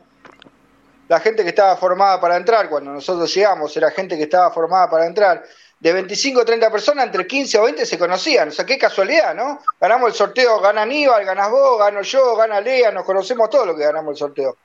[1.08, 4.88] la gente que estaba formada para entrar, cuando nosotros llegamos, era gente que estaba formada
[4.88, 5.44] para entrar,
[5.80, 8.50] de 25 o 30 personas, entre 15 o 20 se conocían.
[8.50, 9.60] O sea, qué casualidad, ¿no?
[9.82, 13.76] Ganamos el sorteo, gana Aníbal, ganas vos, gano yo, gana Lea, nos conocemos todos los
[13.76, 14.58] que ganamos el sorteo.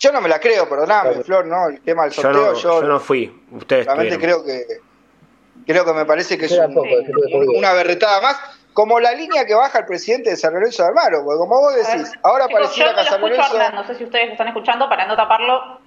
[0.00, 1.24] Yo no me la creo, perdóname, Claro.
[1.24, 1.68] Flor, ¿no?
[1.68, 3.44] El tema del Yo sorteo, no, yo, yo no fui.
[3.52, 4.66] Ustedes realmente creo que
[5.64, 8.36] creo que me parece que es Yo un- yo una berretada más,
[8.76, 11.74] como la línea que baja el presidente de San Lorenzo de Almagro, porque como vos
[11.74, 14.32] ver, decís, ahora chicos, pareciera que a no San Lorenzo, no sé si ustedes lo
[14.32, 15.80] están escuchando para no taparlo.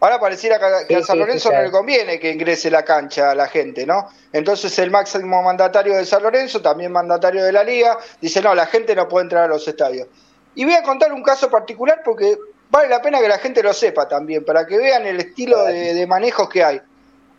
[0.00, 2.70] ahora pareciera que, a- que Sí, a San Lorenzo sí, no le conviene que ingrese
[2.70, 4.08] la cancha a la gente, ¿no?
[4.32, 8.66] Entonces el máximo mandatario de San Lorenzo, también mandatario de la liga, dice, no, la
[8.66, 10.08] gente no puede entrar a los estadios.
[10.54, 12.36] Y voy a contar un caso particular porque
[12.68, 15.94] vale la pena que la gente lo sepa también, para que vean el estilo de,
[15.94, 16.80] de manejos que hay.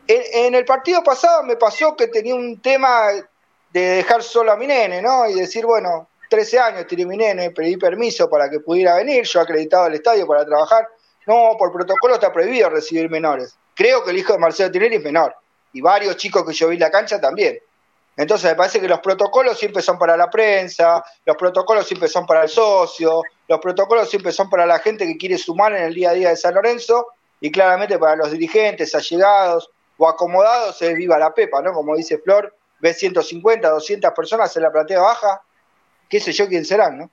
[0.08, 3.10] En, en el partido pasado me pasó que tenía un tema
[3.74, 5.28] de dejar solo a mi nene, ¿no?
[5.28, 9.42] Y decir, bueno, 13 años tiré mi nene, pedí permiso para que pudiera venir, yo
[9.42, 10.88] acreditado al estadio para trabajar.
[11.26, 13.56] No, por protocolo está prohibido recibir menores.
[13.76, 15.36] Creo que el hijo de Marcelo Tinelli es menor.
[15.74, 17.58] Y varios chicos que yo vi en la cancha también.
[18.16, 22.28] Entonces me parece que los protocolos siempre son para la prensa, los protocolos siempre son
[22.28, 25.96] para el socio, los protocolos siempre son para la gente que quiere sumar en el
[25.96, 27.08] día a día de San Lorenzo
[27.42, 31.74] y claramente para los dirigentes, allegados o acomodados es viva la pepa, ¿no?
[31.74, 35.41] Como dice Flor, ves 150, 200 personas en la platea baja,
[36.10, 37.10] qué sé yo quién serán, ¿no?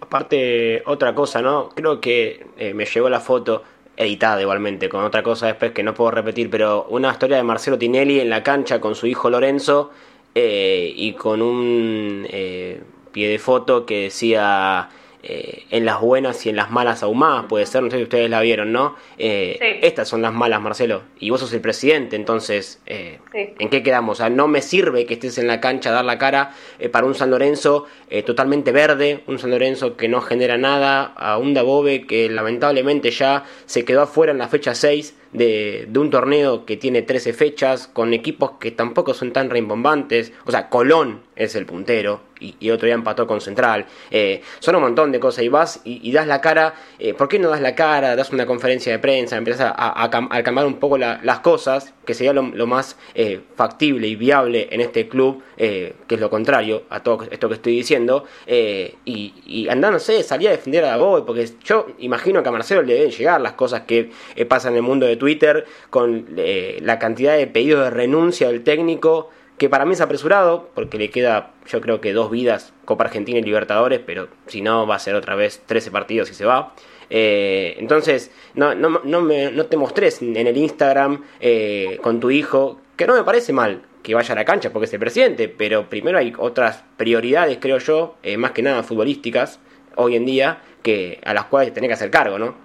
[0.00, 1.70] Aparte, otra cosa, ¿no?
[1.70, 3.64] Creo que eh, me llegó la foto
[3.96, 7.78] editada igualmente, con otra cosa después que no puedo repetir, pero una historia de Marcelo
[7.78, 9.90] Tinelli en la cancha con su hijo Lorenzo
[10.36, 12.80] eh, y con un eh,
[13.10, 14.88] pie de foto que decía
[15.22, 18.28] eh, en las buenas y en las malas más, puede ser, no sé si ustedes
[18.30, 18.96] la vieron, ¿no?
[19.18, 19.66] Eh, Sí.
[19.82, 23.54] Estas son las malas, Marcelo, y vos sos el presidente, entonces, eh, Sí.
[23.58, 24.18] ¿en qué quedamos?
[24.18, 26.88] O sea, no me sirve que estés en la cancha a dar la cara eh,
[26.88, 31.38] para un San Lorenzo eh, totalmente verde, un San Lorenzo que no genera nada, a
[31.38, 36.10] un Dabobe que lamentablemente ya se quedó afuera en la fecha 6 de, de un
[36.10, 41.22] torneo que tiene 13 fechas, con equipos que tampoco son tan rimbombantes, o sea, Colón
[41.36, 42.20] es el puntero
[42.60, 46.12] y, otro día empató con Central, Eh, son un montón de cosas y vas y,
[46.12, 48.16] das la cara, eh, ¿por qué no das la cara?
[48.16, 51.40] Das una conferencia de prensa, empiezas a, a, cam- a cambiar un poco la- las
[51.40, 56.20] cosas, que sería lo, más eh, factible y viable en este club, eh, que es
[56.20, 60.48] lo contrario a todo esto que estoy diciendo, eh, y, y andá, no sé, salía
[60.50, 63.82] a defender a Daboy, porque yo imagino que a Marcelo le deben llegar las cosas
[63.82, 68.48] que eh, pasan en el mundo de Twitter, con la cantidad de pedidos de renuncia
[68.48, 69.30] del técnico,
[69.62, 73.38] que para mí es apresurado, porque le queda yo creo que dos vidas, Copa Argentina
[73.38, 76.74] y Libertadores, pero si no va a ser otra vez 13 partidos y se va.
[77.08, 82.32] Eh, entonces, no, no, no, me, no te mostres en el Instagram eh, con tu
[82.32, 85.48] hijo, que no me parece mal que vaya a la cancha porque es el presidente,
[85.48, 89.60] pero primero hay otras prioridades, creo yo, eh, más que nada futbolísticas,
[89.94, 92.56] hoy en día, que a las cuales tenés que hacer cargo, ¿no?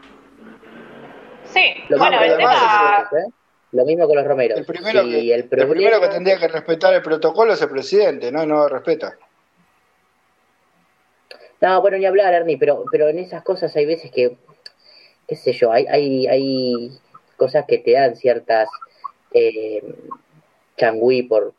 [1.53, 1.61] Sí,
[1.95, 3.07] bueno, el tema...
[3.71, 4.59] Lo mismo con los romeros.
[4.59, 8.45] El primero, que, el, primero que tendría que respetar el protocolo es el presidente, ¿no?
[8.45, 9.17] No lo respeta.
[11.59, 14.37] No, bueno, ni hablar, Ernie, pero, pero en esas cosas hay veces que,
[15.27, 16.91] qué sé yo, hay, hay, hay
[17.35, 18.69] cosas que te dan ciertas
[19.33, 19.83] eh,
[20.77, 21.53] changüí por,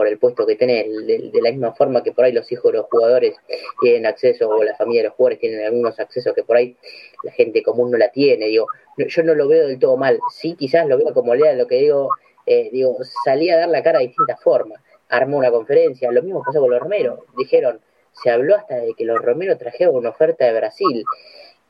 [0.00, 2.78] por, el puesto que tenés, de, la misma forma que por ahí los hijos de
[2.78, 3.36] los jugadores
[3.82, 6.74] tienen acceso, o la familia de los jugadores tienen algunos accesos que por ahí
[7.22, 10.54] la gente común no la tiene, digo, yo no lo veo del todo mal, sí
[10.58, 12.08] quizás lo veo como lea lo que digo,
[12.46, 16.42] eh, digo, salí a dar la cara de distintas formas, armó una conferencia, lo mismo
[16.42, 17.78] pasó con los Romeros, dijeron,
[18.12, 21.04] se habló hasta de que los Romeros trajeron una oferta de Brasil,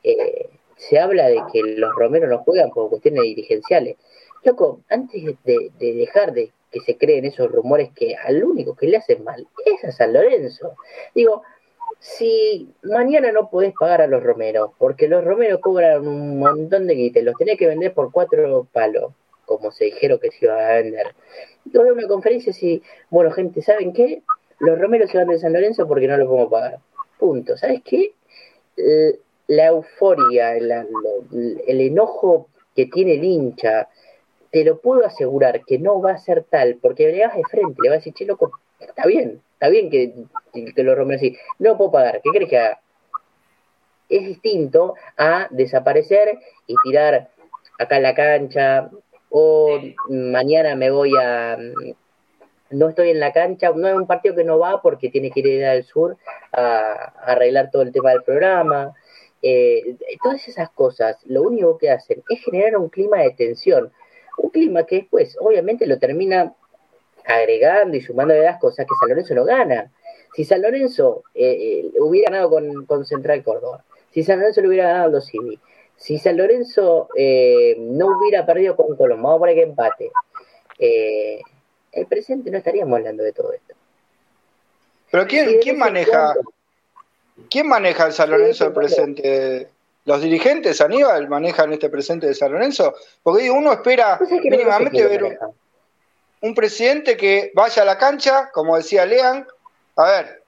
[0.03, 3.97] eh, se habla de que los Romeros no juegan por cuestiones dirigenciales.
[4.43, 8.97] Loco, antes de dejar de que se creen esos rumores que al único que le
[8.97, 10.75] hacen mal es a San Lorenzo.
[11.13, 11.43] Digo,
[11.99, 16.95] si mañana no podés pagar a los romeros, porque los romeros cobran un montón de
[16.95, 19.13] guita, los tenés que vender por cuatro palos,
[19.45, 21.13] como se dijeron que se iba a vender.
[21.65, 24.23] Doy una conferencia y, bueno, gente, ¿saben qué?
[24.59, 26.79] Los romeros se van de San Lorenzo porque no los podemos pagar.
[27.19, 27.57] Punto.
[27.57, 28.13] ¿Sabes qué?
[29.47, 33.89] La euforia, el enojo que tiene el hincha,
[34.51, 37.81] te lo puedo asegurar que no va a ser tal, porque le vas de frente,
[37.81, 40.13] le vas a decir, che, loco, está bien, está bien que,
[40.73, 42.81] te lo rompe así, no puedo pagar, ¿qué crees que haga?
[44.09, 46.37] Es distinto a desaparecer
[46.67, 47.29] y tirar
[47.79, 48.89] acá en la cancha,
[49.29, 51.57] o mañana me voy a,
[52.71, 55.39] no estoy en la cancha, no es un partido que no va porque tiene que
[55.39, 56.17] ir al sur
[56.51, 58.93] a, arreglar todo el tema del programa.
[59.41, 63.91] Eh, todas esas cosas, lo único que hacen es generar un clima de tensión
[64.41, 66.53] un clima que después obviamente lo termina
[67.25, 69.91] agregando y sumando de las cosas que San Lorenzo no gana.
[70.33, 74.87] Si San Lorenzo eh, eh, hubiera ganado con, Central Córdoba, si San Lorenzo lo hubiera
[74.87, 75.59] ganado los Civi,
[75.95, 80.11] si San Lorenzo eh, no hubiera perdido con Colombo, vamos a poner que empate,
[81.91, 83.75] el presente no estaríamos hablando de todo esto.
[85.11, 86.33] Pero ¿quién, ¿quién maneja?
[87.49, 89.67] ¿Quién maneja el San Lorenzo del presente?
[90.05, 92.95] Los dirigentes, Aníbal, manejan este presente de San Lorenzo?
[93.21, 95.39] Porque digo, uno espera mínimamente ver
[96.41, 99.45] un, presidente que vaya a la cancha, como decía Lean,
[99.95, 100.43] a ver,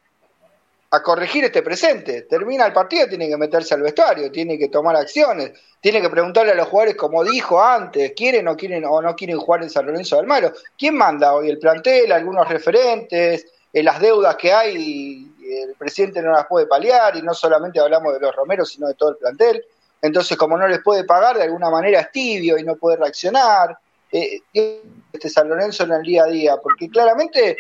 [0.89, 2.24] a corregir este presente.
[2.24, 6.54] Termina el partido, tiene que meterse al vestuario, tiene que tomar acciones, tiene que preguntarle
[6.54, 9.86] a los jugadores, como dijo antes, ¿quieren o, quieren, o no quieren jugar en San
[9.86, 10.52] Lorenzo del Malo?
[10.78, 11.50] ¿Quién manda hoy?
[11.50, 12.12] ¿El plantel?
[12.12, 13.46] ¿Algunos referentes?
[13.74, 15.30] Eh, ¿Las deudas que hay?
[15.44, 18.94] el presidente no las puede paliar y no solamente hablamos de los romeros, sino de
[18.96, 19.64] todo el plantel.
[20.02, 23.78] Entonces, como no les puede pagar, de alguna manera es tibio y no puede reaccionar.
[24.12, 27.58] Eh, este San Lorenzo en el día a día, porque claramente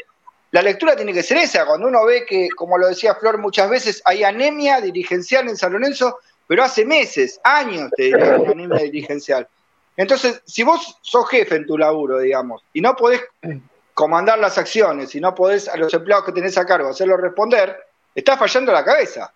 [0.51, 1.65] la lectura tiene que ser esa.
[1.65, 5.73] Cuando uno ve que, como lo decía Flor muchas veces, hay anemia dirigencial en San
[5.73, 9.47] Lorenzo, pero hace meses, años, te diría, anemia dirigencial.
[9.97, 13.21] Entonces, si vos sos jefe en tu laburo, digamos, y no podés
[13.93, 17.77] comandar las acciones y no podés a los empleados que tenés a cargo hacerlo responder,
[18.13, 19.31] está fallando la cabeza,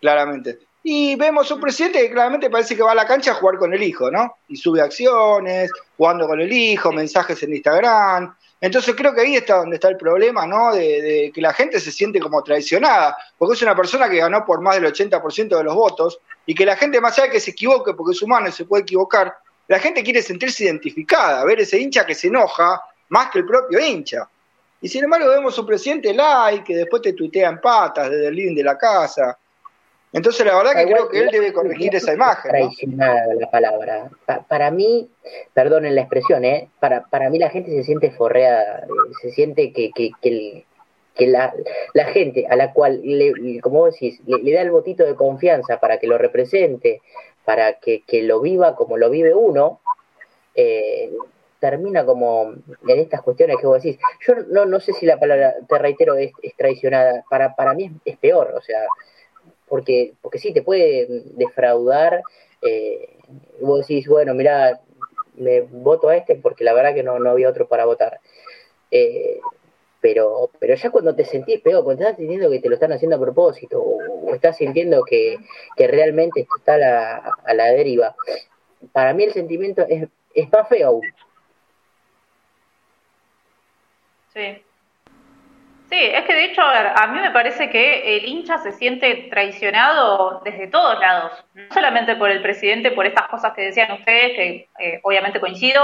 [0.00, 0.58] claramente.
[0.82, 3.74] Y vemos un presidente que claramente parece que va a la cancha a jugar con
[3.74, 4.36] el hijo, ¿no?
[4.48, 8.34] Y sube acciones, jugando con el hijo, mensajes en Instagram.
[8.60, 10.72] Entonces creo que ahí está donde está el problema, ¿no?
[10.72, 14.60] De, que la gente se siente como traicionada, porque es una persona que ganó por
[14.60, 17.50] más del 80% de los votos y que la gente, más allá de que se
[17.50, 19.36] equivoque, porque es humano y se puede equivocar,
[19.68, 23.78] la gente quiere sentirse identificada, ver ese hincha que se enoja más que el propio
[23.78, 24.28] hincha.
[24.80, 28.34] Y sin embargo vemos un presidente like que después te tuitea en patas desde el
[28.34, 29.36] living de la casa.
[30.12, 32.50] Entonces la verdad que creo que él debe corregir esa imagen.
[32.50, 34.10] Traicionada la palabra.
[34.48, 35.10] para mí,
[35.52, 36.70] perdonen la expresión, ¿eh?
[36.80, 38.86] para, para mí la gente se siente forreada,
[39.20, 41.52] se siente que, que, que, la,
[41.92, 45.78] la, gente a la cual, le, como vos decís, le, da el botito de confianza
[45.80, 47.02] para que lo represente,
[47.44, 49.80] para que, que lo viva como lo vive uno,
[50.54, 51.10] eh,
[51.60, 52.52] termina como
[52.86, 54.00] en estas cuestiones que vos decís.
[54.26, 57.24] Yo no, no sé si la palabra, te reitero, es, traicionada.
[57.28, 58.80] Para, para mí es, peor, o sea,
[59.68, 61.06] porque, porque sí, te puede
[61.36, 62.22] defraudar.
[62.62, 63.16] Eh,
[63.60, 64.80] vos decís, bueno, mira,
[65.36, 68.20] me voto a este porque la verdad que no, no había otro para votar.
[68.90, 69.40] Eh,
[70.00, 73.16] pero, pero ya cuando te sentís peor, cuando estás sintiendo que te lo están haciendo
[73.16, 75.38] a propósito, o, estás sintiendo que,
[75.76, 78.14] que realmente está a la, a la deriva,
[78.92, 81.02] para mí el sentimiento es, es más feo aún.
[85.90, 90.42] Sí, es que de hecho, a, mí me parece que el hincha se siente traicionado
[90.44, 94.68] desde todos lados, no solamente por el presidente, por estas cosas que decían ustedes, que
[94.78, 95.82] eh, obviamente coincido,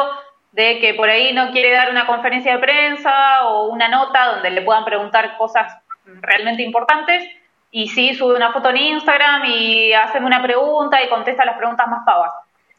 [0.53, 4.51] de que por ahí no quiere dar una conferencia de prensa o una nota donde
[4.51, 5.75] le puedan preguntar cosas
[6.05, 7.25] realmente importantes,
[7.71, 11.89] y sí sube una foto en Instagram y hace una pregunta y contesta las preguntas
[11.89, 12.31] más pavas.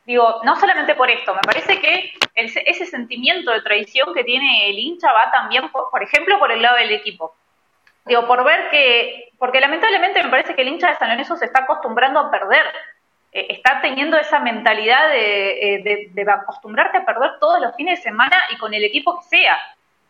[0.05, 4.77] Digo, no solamente por esto, me parece que ese sentimiento de traición que tiene el
[4.77, 7.35] hincha va también, por, ejemplo, por el lado del equipo.
[8.05, 11.45] Digo, por ver que, porque lamentablemente me parece que el hincha de San Lorenzo se
[11.45, 12.67] está acostumbrando a perder,
[13.31, 18.03] eh, está teniendo esa mentalidad de, eh, de, acostumbrarte a perder todos los fines de
[18.03, 19.57] semana y con el equipo que sea.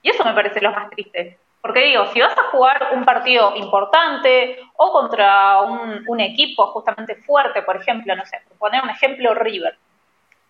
[0.01, 1.39] Y eso me parece lo más triste.
[1.65, 7.63] Porque digo, si vas a jugar un partido importante o contra un, equipo justamente fuerte,
[7.63, 9.75] por ejemplo, no sé, poner un ejemplo, River,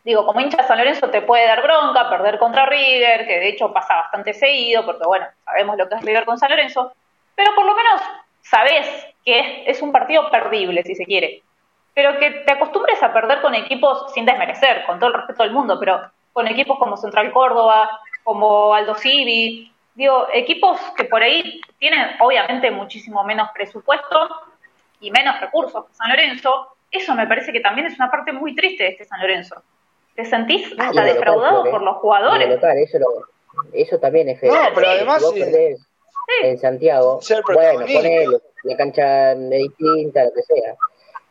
[0.03, 3.47] Digo, como hincha de San Lorenzo te puede dar bronca perder contra River, que de
[3.47, 6.91] hecho pasa bastante seguido, porque bueno, sabemos lo que es River con San Lorenzo,
[7.33, 8.01] pero por lo menos
[8.41, 11.43] sabes que es, un partido perdible, si se quiere.
[11.93, 15.53] Pero que te acostumbres a perder con equipos sin desmerecer, con todo el respeto del
[15.53, 21.61] mundo, pero con equipos como Central Córdoba, como Aldo Civi, digo, equipos que por ahí
[21.79, 24.29] tienen obviamente muchísimo menos presupuesto
[24.99, 28.55] y menos recursos que San Lorenzo, eso me parece que también es una parte muy
[28.55, 29.61] triste de este San Lorenzo.
[30.15, 32.47] ¿Te sentís hasta defraudado por los jugadores?
[32.77, 32.99] eso,
[33.73, 34.53] eso también es feo.
[34.53, 35.23] No, pero además.
[36.41, 37.19] En Santiago,
[37.53, 40.75] bueno, ponele, la cancha es distinta, lo que sea.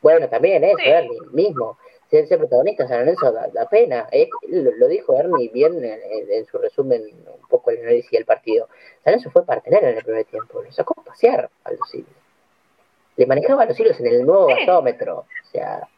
[0.00, 1.78] Bueno, también eso, Ernie, mismo.
[2.14, 4.06] Ser, ser protagonista San Lorenzo da, pena.
[4.48, 8.68] lo, dijo Ernie bien en, su resumen, un poco el análisis del partido.
[9.02, 12.08] San Lorenzo fue partener en el primer tiempo, lo sacó a pasear a los hilos.
[13.16, 15.18] Le manejaba los hilos en el nuevo gasómetro.
[15.18, 15.88] O sea,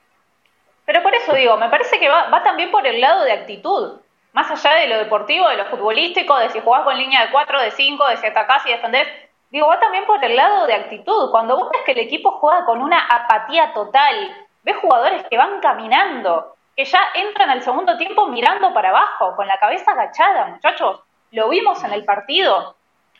[0.87, 4.01] pero por eso digo, me parece que va, va también por el lado de actitud.
[4.33, 7.61] Más allá de lo deportivo, de lo futbolístico, de si jugás con línea de 4,
[7.61, 9.09] de 5, de si atacás y defendés.
[9.51, 11.31] Digo, va también por el lado de actitud.
[11.31, 15.61] Cuando vos ves que el equipo juega con una apatía total, ves jugadores que van
[15.61, 21.01] caminando, que ya entran al segundo tiempo mirando para abajo, con la cabeza agachada, muchachos.
[21.31, 22.75] Lo vimos en el partido.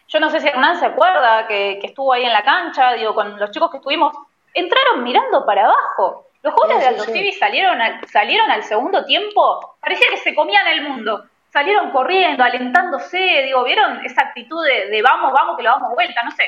[0.09, 3.15] Yo no sé si Hernán se acuerda que, que estuvo ahí en la cancha, digo,
[3.15, 4.13] con los chicos que estuvimos,
[4.55, 6.27] entraron mirando para abajo.
[6.43, 10.67] Los jugadores de Aldo Civi salieron al, salieron al segundo tiempo, parecía que se comían
[10.67, 11.27] el mundo.
[11.53, 16.23] Salieron corriendo, alentándose, digo, ¿vieron esa actitud de, vamos, vamos, que lo damos vuelta?
[16.25, 16.43] No sé.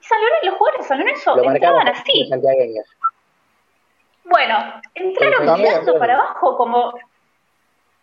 [0.00, 2.30] Y San Lorenzo, los jugadores de San Lorenzo entraban así.
[4.26, 6.94] Bueno, entraron mirando para abajo como...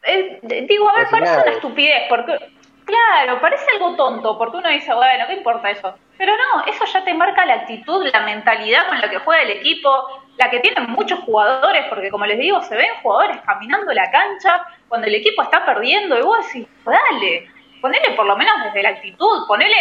[0.03, 2.37] Eh, digo, a ver, parece una estupidez, porque
[2.85, 5.95] Claro, parece algo tonto, porque uno dice, bueno, ¿qué importa eso?
[6.17, 9.51] Pero no, eso ya te marca la actitud, la mentalidad con la que juega el
[9.51, 9.89] equipo,
[10.37, 14.65] la que tienen muchos jugadores, porque como les digo, se ven jugadores caminando la cancha
[14.89, 17.49] cuando el equipo está perdiendo, y vos decís, dale,
[17.81, 19.77] ponele por lo menos desde la actitud, ponele,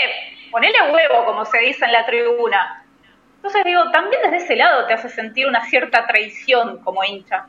[0.51, 2.82] ponele huevo, como se dice en la tribuna.
[3.43, 7.47] Entonces digo, también desde ese lado te hace sentir una cierta traición como hincha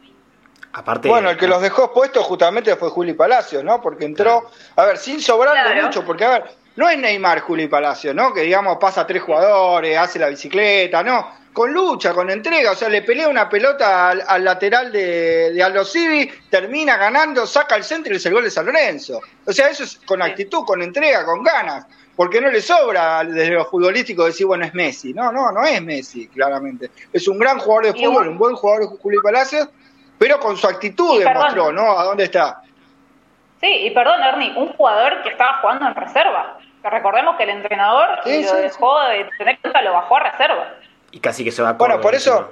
[1.03, 3.79] bueno, el que los dejó puestos justamente fue Juli Palacio, ¿no?
[3.79, 6.43] Porque entró, a ver, sin sobrarle mucho, porque a ver,
[6.75, 8.33] no es Neymar Juli Palacio, ¿no?
[8.33, 11.43] Que digamos pasa tres jugadores, hace la bicicleta, no.
[11.53, 15.85] Con lucha, con entrega, o sea, le pelea una pelota al, lateral de, de Aldo
[15.85, 19.21] Civi, termina ganando, saca el centro y es el gol de San Lorenzo.
[19.45, 21.85] O sea, eso es con actitud, con entrega, con ganas.
[22.15, 25.13] Porque no le sobra desde lo futbolístico decir, bueno, es Messi.
[25.13, 26.91] No, no, no es Messi, claramente.
[27.11, 29.67] Es un gran jugador de fútbol, un buen jugador de Juli Palacios,
[30.19, 31.97] pero con su actitud demostró, ¿no?
[31.97, 32.61] ¿A dónde está?
[33.61, 36.57] Sí, y perdón, Ernie, un jugador que estaba jugando en reserva.
[36.83, 40.73] Recordemos que el entrenador lo dejó de tener cuenta, lo bajó a reserva.
[41.11, 42.51] Y casi que se va Bueno, por eso,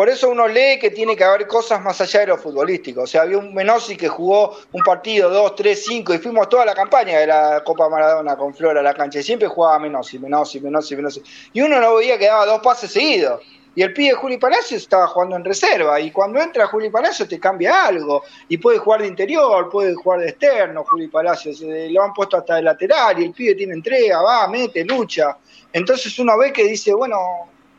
[0.00, 3.02] por eso uno lee que tiene que haber cosas más allá de lo futbolístico.
[3.02, 6.64] O sea, había un Menossi que jugó un partido, dos, tres, cinco, y fuimos toda
[6.64, 9.18] la campaña de la Copa Maradona con Flora a la cancha.
[9.18, 11.22] Y siempre jugaba Menossi, Menossi, Menossi, Menossi.
[11.52, 13.42] Y uno no veía que daba dos pases seguidos.
[13.74, 16.00] Y el pibe Juli Palacios estaba jugando en reserva.
[16.00, 18.22] Y cuando entra Juli Palacios te cambia algo.
[18.48, 21.60] Y puede jugar de interior, puede jugar de externo, Juli Palacios.
[21.60, 25.36] Eh, lo han puesto hasta de lateral y el pibe tiene entrega, va, mete, lucha.
[25.70, 27.18] Entonces uno ve que dice, bueno,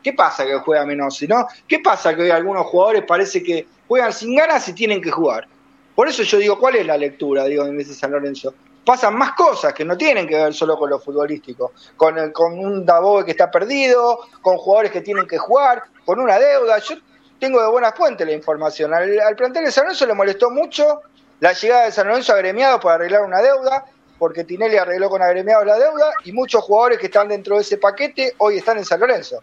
[0.02, 1.46] ¿qué pasa que juega Menossi, no?
[1.66, 5.46] ¿Qué pasa que algunos jugadores parece que juegan sin ganas y tienen que jugar?
[5.94, 8.54] Por eso yo digo, ¿cuál es la lectura, digo, en ese San Lorenzo?
[8.84, 12.84] pasan más cosas que no tienen que ver solo con lo futbolístico, con, con un
[12.84, 16.78] Davoe que está perdido, con jugadores que tienen que jugar, con una deuda.
[16.78, 16.96] Yo
[17.38, 18.92] tengo de buena fuente la información.
[18.92, 21.02] Al, plantel de San Lorenzo le molestó mucho
[21.40, 23.84] la llegada de San Lorenzo agremiados para arreglar una deuda,
[24.18, 27.78] porque Tinelli arregló con agremiados la deuda y muchos jugadores que están dentro de ese
[27.78, 29.40] paquete hoy están en San Lorenzo.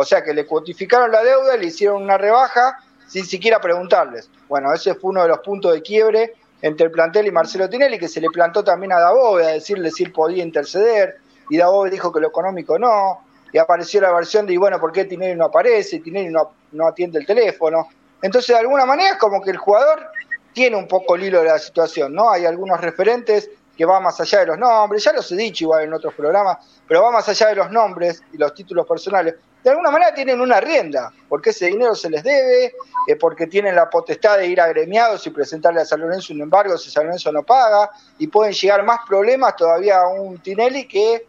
[0.00, 4.30] O sea que le cuantificaron la deuda, le hicieron una rebaja sin siquiera preguntarles.
[4.48, 6.32] Bueno, ese fue uno de los puntos de quiebre
[6.62, 9.90] entre el plantel y Marcelo Tinelli, que se le plantó también a Dabove a decirle
[9.90, 11.18] si él podía interceder.
[11.50, 13.20] y Dabove dijo que lo económico no,
[13.52, 16.00] y apareció la versión de, y bueno, ¿por qué Tinelli no aparece?
[16.00, 17.86] Tinelli no, no atiende el teléfono.
[18.22, 20.06] Entonces, de alguna manera, es como que el jugador
[20.54, 22.30] tiene un poco el hilo de la situación, ¿no?
[22.30, 25.84] Hay algunos referentes que van más allá de los nombres, ya los he dicho igual
[25.84, 26.56] en otros programas,
[26.88, 29.34] pero va más allá de los nombres y los títulos personales.
[29.62, 32.74] De alguna manera tienen una rienda, porque ese dinero se les debe,
[33.06, 36.78] eh, porque tienen la potestad de ir agremiados y presentarle a San Lorenzo un embargo
[36.78, 41.26] si San Lorenzo no paga, y pueden llegar más problemas todavía a un Tinelli que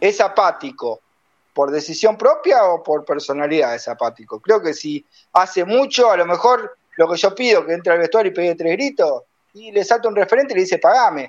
[0.00, 1.00] es apático,
[1.52, 4.40] por decisión propia o por personalidad es apático.
[4.40, 5.04] Creo que si
[5.34, 8.54] hace mucho, a lo mejor lo que yo pido, que entre al vestuario y pegue
[8.54, 9.22] tres gritos,
[9.52, 11.28] y le salta un referente y le dice, pagame.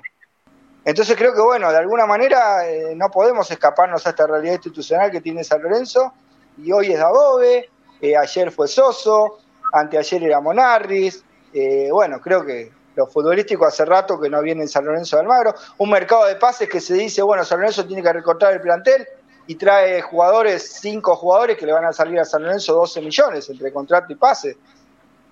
[0.84, 5.10] Entonces creo que, bueno, de alguna manera eh, no podemos escaparnos a esta realidad institucional
[5.10, 6.12] que tiene San Lorenzo,
[6.56, 7.68] y hoy es Dabove,
[8.00, 9.38] eh, ayer fue Soso,
[9.72, 14.68] anteayer era Monarris, eh, bueno, creo que lo futbolístico hace rato que no viene en
[14.68, 18.02] San Lorenzo de Almagro, un mercado de pases que se dice, bueno, San Lorenzo tiene
[18.02, 19.06] que recortar el plantel,
[19.46, 23.48] y trae jugadores, cinco jugadores que le van a salir a San Lorenzo 12 millones
[23.48, 24.56] entre contrato y pase.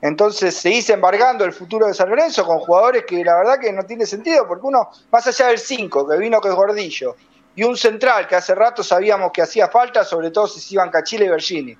[0.01, 3.73] Entonces se dice embargando el futuro de San Lorenzo con jugadores que la verdad que
[3.73, 7.17] no tiene sentido, porque uno, más allá del 5, que vino que es gordillo,
[7.57, 10.91] y un central que hace rato sabíamos que hacía falta, sobre todo si se iban
[10.91, 11.77] Cachile y Bergini.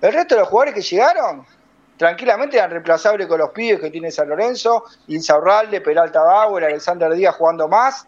[0.00, 1.44] El resto de los jugadores que llegaron,
[1.96, 7.34] tranquilamente eran reemplazables con los pibes que tiene San Lorenzo, Insaurralde, Peralta Bauer, Alexander Díaz
[7.34, 8.06] jugando más,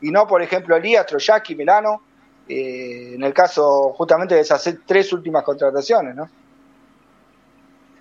[0.00, 2.02] y no, por ejemplo, Elías, Troyaki, Melano,
[2.48, 6.28] eh, en el caso justamente de esas tres últimas contrataciones, ¿no?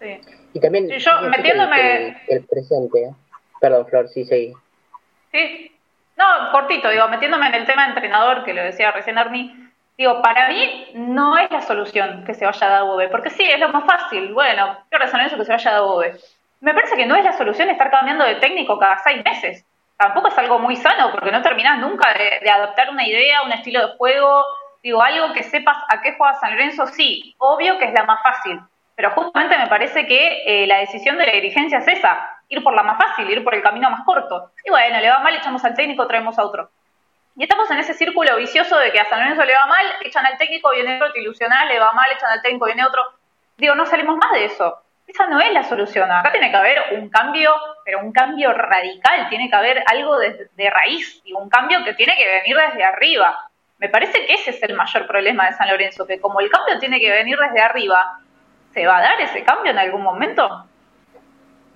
[0.01, 0.19] Sí.
[0.53, 3.03] Y también Sí, yo, metiéndome- el, el presente.
[3.03, 3.11] ¿eh?
[3.59, 4.53] Perdón, Flor, sí, seguí.
[5.31, 5.70] Sí.
[6.21, 9.55] No, cortito, digo, metiéndome en el tema de entrenador, que lo decía recién Arni,
[9.97, 13.59] digo, para mí no es la solución que se vaya a Dabove, porque sí, es
[13.59, 16.13] lo más fácil, bueno, qué razón eso que se vaya a Dabove.
[16.59, 19.65] Me parece que no es la solución estar cambiando de técnico cada seis meses.
[19.97, 23.53] Tampoco es algo muy sano, porque no terminás nunca de, de adoptar una idea, un
[23.53, 24.45] estilo de juego,
[24.83, 28.21] digo, algo que sepas a qué juega San Lorenzo, sí, obvio que es la más
[28.21, 28.59] fácil,
[28.95, 32.75] pero justamente me parece que eh, la decisión de la dirigencia es esa, ir por
[32.75, 34.51] la más fácil, ir por el camino más corto.
[34.63, 36.69] Y bueno, le va mal, echamos al técnico, traemos a otro.
[37.37, 40.25] Y estamos en ese círculo vicioso de que a San Lorenzo le va mal, echan
[40.25, 43.01] al técnico, viene otro, te le va mal, echan al técnico, viene otro.
[43.57, 44.81] Digo, no salimos más de eso.
[45.07, 46.11] Esa no es la solución.
[46.11, 47.53] Acá tiene que haber un cambio,
[47.85, 49.29] pero un cambio radical.
[49.29, 52.83] Tiene que haber algo de, de raíz y un cambio que tiene que venir desde
[52.83, 53.49] arriba.
[53.77, 56.79] Me parece que ese es el mayor problema de San Lorenzo, que como el cambio
[56.79, 58.19] tiene que venir desde arriba,
[58.73, 60.65] ¿se va a dar ese cambio en algún momento?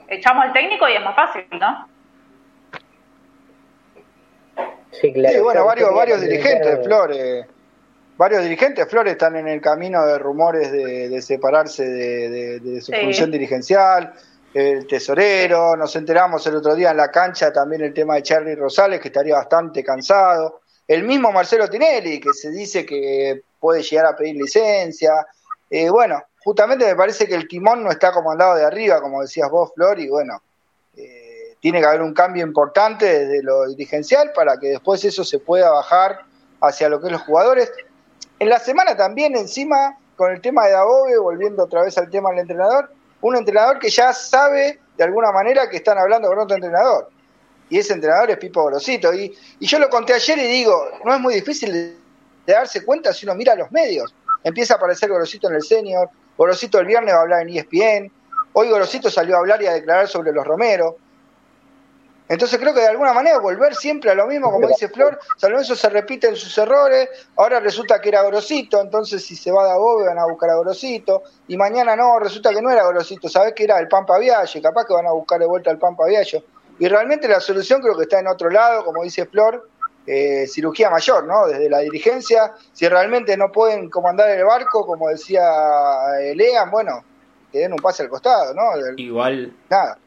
[0.07, 1.87] Echamos al técnico y es más fácil, ¿no?
[4.91, 5.35] Sí, claro.
[5.35, 7.45] Sí, bueno, varios, varios dirigentes, Flores.
[8.17, 12.81] Varios dirigentes, Flores, están en el camino de rumores de, de separarse de, de- de
[12.81, 12.99] su Sí.
[13.01, 14.13] función dirigencial.
[14.53, 18.55] El tesorero, nos enteramos el otro día en la cancha también el tema de Charlie
[18.55, 20.61] Rosales, que estaría bastante cansado.
[20.87, 25.11] El mismo Marcelo Tinelli, que se dice que puede llegar a pedir licencia.
[25.69, 29.49] Eh, bueno, justamente me parece que el timón no está comandado de arriba, como decías
[29.49, 30.43] vos, Flor, y bueno,
[30.95, 35.39] eh, tiene que haber un cambio importante desde lo dirigencial para que después eso se
[35.39, 36.21] pueda bajar
[36.61, 37.71] hacia lo que es los jugadores.
[38.37, 42.29] En la semana también encima, con el tema de Dabove, volviendo otra vez al tema
[42.29, 42.91] del entrenador,
[43.21, 47.09] un entrenador que ya sabe de alguna manera que están hablando con otro entrenador.
[47.71, 49.11] Y ese entrenador es Pipo Gorosito.
[49.11, 53.11] Y, y yo lo conté ayer y digo, no es muy difícil de darse cuenta
[53.13, 54.13] si uno mira los medios.
[54.43, 56.07] Empieza a aparecer Gorosito en el senior,
[56.37, 58.11] Gorosito el viernes va a hablar en ESPN,
[58.53, 60.97] hoy Gorosito salió a hablar y a declarar sobre los Romero.
[62.27, 65.51] Entonces creo que de alguna manera volver siempre a lo mismo, como dice Flor, San
[65.51, 69.63] Lorenzo se repite en sus errores, ahora resulta que era Gorosito, entonces si se va
[69.63, 73.29] a Dabove van a buscar a Gorosito, y mañana no, resulta que no era Gorosito,
[73.29, 76.05] sabés que era el Pampa Vialle, capaz que van a buscar de vuelta al Pampa
[76.07, 76.43] Vialle.
[76.79, 79.69] Y realmente la solución creo que está en otro lado, como dice Flor,
[80.07, 81.47] eh, cirugía mayor, ¿no?
[81.47, 85.41] Desde la dirigencia, si realmente no pueden comandar el barco, como decía
[86.21, 87.03] eh, Lean, bueno,
[87.51, 88.77] que den un pase al costado, ¿no?
[88.77, 89.97] Del- Igual, nada.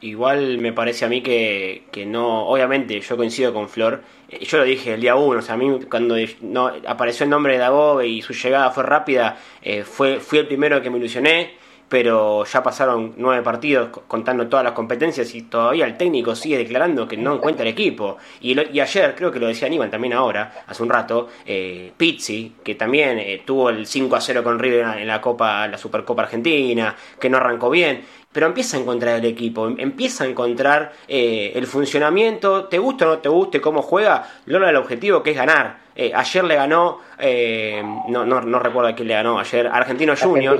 [0.00, 4.58] igual me parece a mí que, que no, obviamente yo coincido con Flor, Eh, yo
[4.58, 7.60] lo dije el día uno, o sea, a mí cuando no, apareció el nombre de
[7.60, 11.56] Dabove y su llegada fue rápida, eh, fue, fui el primero que me ilusioné,
[11.88, 16.58] pero ya pasaron nueve partidos co- contando todas las competencias y todavía el técnico sigue
[16.58, 18.16] declarando que no encuentra el equipo.
[18.40, 21.92] Y, lo- y ayer, creo que lo decía Aníbal también ahora, hace un rato, eh,
[21.96, 25.20] Pizzi, que también eh, tuvo el 5 a 0 con River en la- en la
[25.20, 29.76] Copa, la Supercopa Argentina, que no arrancó bien, pero empieza a encontrar el equipo, em-
[29.78, 34.70] empieza a encontrar eh, el funcionamiento, te gusta o no te guste cómo juega, logra
[34.70, 35.78] el objetivo que es ganar.
[35.94, 40.14] Eh, ayer le ganó, eh, no, no, no recuerdo a quién le ganó, ayer Argentino
[40.28, 40.56] Junior.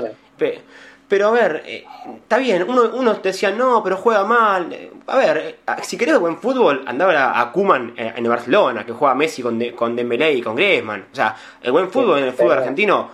[1.07, 1.85] Pero a ver, eh,
[2.17, 4.75] está bien, uno, uno te decía, no, pero juega mal.
[5.07, 9.15] A ver, eh, si querés buen fútbol, andaba a, Kuman eh, en Barcelona, que juega
[9.15, 11.05] Messi con, de, con Dembélé y con Griezmann.
[11.11, 13.09] O sea, el buen fútbol en el fútbol argentino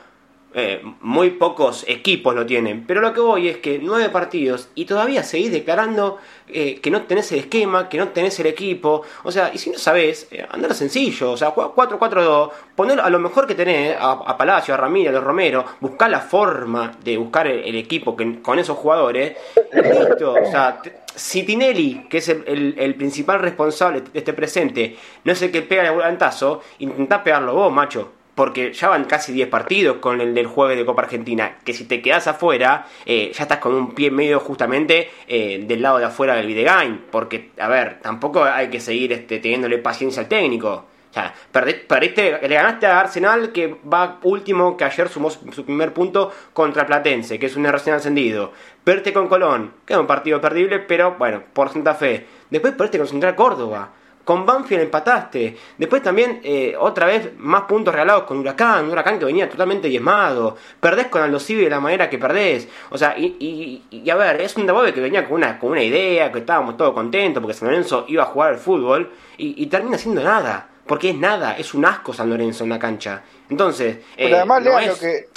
[0.56, 2.86] eh, muy pocos equipos lo tienen.
[2.86, 7.04] Pero lo que voy es que nueve partidos y todavía seguís declarando eh, que no
[7.04, 9.02] tenés el esquema, que no tenés el equipo.
[9.24, 11.32] O sea, y si no sabés, eh, andar sencillo.
[11.32, 15.24] O sea, 4-4-2, poner a lo mejor que tenés, a, Palacio, a Ramírez, a los
[15.24, 19.36] Romero, buscar la forma de buscar el, equipo con esos jugadores.
[19.72, 20.34] Listo.
[20.34, 20.82] O sea,
[21.16, 25.84] si Tinelli, que es el, principal responsable de este presente, no es el que pega
[25.88, 30.48] el volantazo, intentá pegarlo vos, macho porque ya van casi 10 partidos con el del
[30.48, 34.12] jueves de Copa Argentina, que si te quedas afuera, eh, ya estás con un pie
[34.12, 38.80] medio justamente eh, del lado de afuera del videogame, porque, a ver, tampoco hay que
[38.80, 40.86] seguir este, teniéndole paciencia al técnico.
[41.10, 45.94] O sea, perdiste, le ganaste a Arsenal, que va último, que ayer sumó su primer
[45.94, 48.52] punto contra Platense, que es un recién ascendido.
[48.84, 52.26] Perdiste con Colón, que es un partido perdible, pero bueno, por Santa Fe.
[52.50, 53.92] Después perdiste con Central Córdoba.
[54.24, 55.58] Con Banfield empataste.
[55.78, 58.90] Después también, eh, otra vez, más puntos regalados con Huracán.
[58.90, 60.56] Huracán que venía totalmente diezmado.
[60.80, 62.70] Perdés con Aldo Civi de la manera que perdés.
[62.90, 65.84] O sea, y, y, a ver, es un Dabobe que venía con una, con una
[65.84, 69.12] idea, que estábamos todos contentos porque San Lorenzo iba a jugar al fútbol.
[69.38, 70.70] Y, termina siendo nada.
[70.86, 73.24] Porque es nada, es un asco San Lorenzo en la cancha.
[73.50, 75.28] Entonces, eh, además, lo que...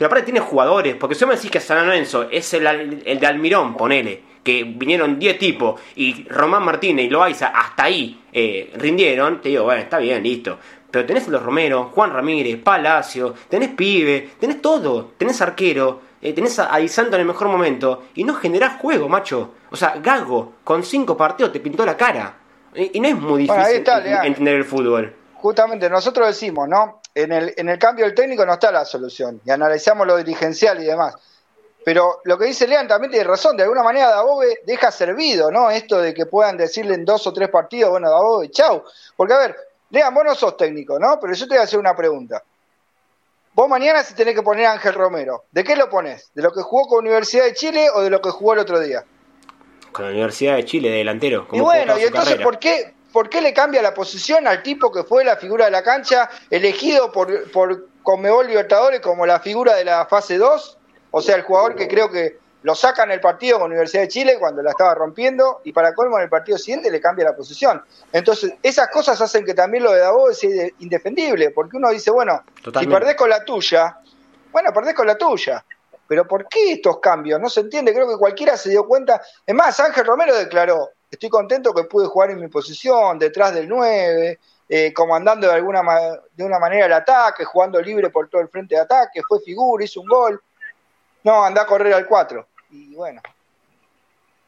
[0.00, 3.26] Pero aparte tiene jugadores, porque si me decís que San Lorenzo es el, el de
[3.26, 9.42] Almirón, ponele que vinieron 10 tipos y Román Martínez y Loaiza hasta ahí eh, rindieron,
[9.42, 10.58] te digo, bueno, está bien, listo.
[10.90, 16.58] Pero tenés los Romero, Juan Ramírez, Palacio, tenés pibe, tenés todo, tenés arquero, eh, tenés
[16.58, 19.52] a, a en el mejor momento y no generás juego, macho.
[19.70, 22.38] O sea, Gago con 5 partidos te pintó la cara.
[22.74, 23.84] Y, no es muy difícil
[24.24, 25.14] entender el fútbol.
[25.34, 26.99] Justamente nosotros decimos, ¿no?
[27.14, 29.40] En el, en el cambio del técnico no está la solución.
[29.44, 31.16] Y analizamos lo dirigencial y demás.
[31.84, 35.70] Pero lo que dice Lean también tiene razón, de alguna manera Dabove deja servido, ¿no?
[35.70, 38.84] Esto de que puedan decirle en dos o tres partidos, bueno, Dabove, chau.
[39.16, 39.56] Porque a ver,
[39.90, 41.18] Lean, vos no sos técnico, ¿no?
[41.20, 42.42] Pero yo te voy a hacer una pregunta.
[43.54, 46.30] Vos mañana si tenés que poner a Ángel Romero, ¿de qué lo pones?
[46.34, 48.78] ¿De lo que jugó con Universidad de Chile o de lo que jugó el otro
[48.78, 49.04] día?
[49.90, 51.48] Con la Universidad de Chile, de delantero.
[51.50, 55.04] y bueno, y entonces, ¿por qué, ¿por qué le cambia la posición al tipo que
[55.04, 59.84] fue la figura de la cancha, elegido por, por Conmebol Libertadores como la figura de
[59.84, 60.78] la fase 2?
[61.10, 64.08] O sea, el jugador que creo que lo saca en el partido con Universidad de
[64.08, 67.34] Chile cuando la estaba rompiendo y para colmo en el partido siguiente le cambia la
[67.34, 67.82] posición.
[68.12, 72.42] Entonces, esas cosas hacen que también lo de Davo sea indefendible, porque uno dice, bueno,
[72.78, 73.98] si perdés con la tuya,
[74.52, 75.64] bueno, perdés con la tuya.
[76.06, 77.40] Pero ¿por qué estos cambios?
[77.40, 79.22] No se entiende, creo que cualquiera se dio cuenta.
[79.46, 83.68] Es más, Ángel Romero declaró, estoy contento que pude jugar en mi posición, detrás del
[83.68, 84.38] 9,
[84.68, 85.82] eh, comandando de alguna
[86.32, 89.84] de una manera el ataque, jugando libre por todo el frente de ataque, fue figura,
[89.84, 90.40] hizo un gol.
[91.24, 92.46] No, anda a correr al 4.
[92.70, 93.20] Y bueno,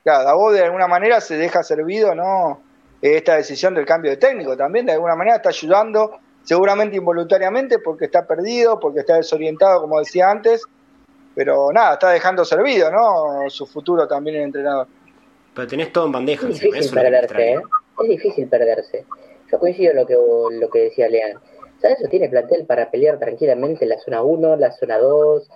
[0.05, 2.63] claro, vos de alguna manera se deja servido, ¿no?
[3.01, 8.05] Esta decisión del cambio de técnico también, de alguna manera está ayudando, seguramente involuntariamente, porque
[8.05, 10.63] está perdido, porque está desorientado, como decía antes,
[11.35, 13.51] pero nada, está dejando servido, ¿no?
[13.51, 14.87] Su futuro también en entrenador.
[15.55, 16.49] Pero tenés todo en bandeja.
[16.49, 17.61] Es difícil perderse, ¿eh?
[18.03, 19.05] Es difícil perderse.
[19.51, 21.39] Yo coincido en lo que, lo que decía Lean.
[21.81, 21.99] ¿Sabes?
[22.01, 25.49] Eso tiene plantel para pelear tranquilamente en la zona 1, la zona 2,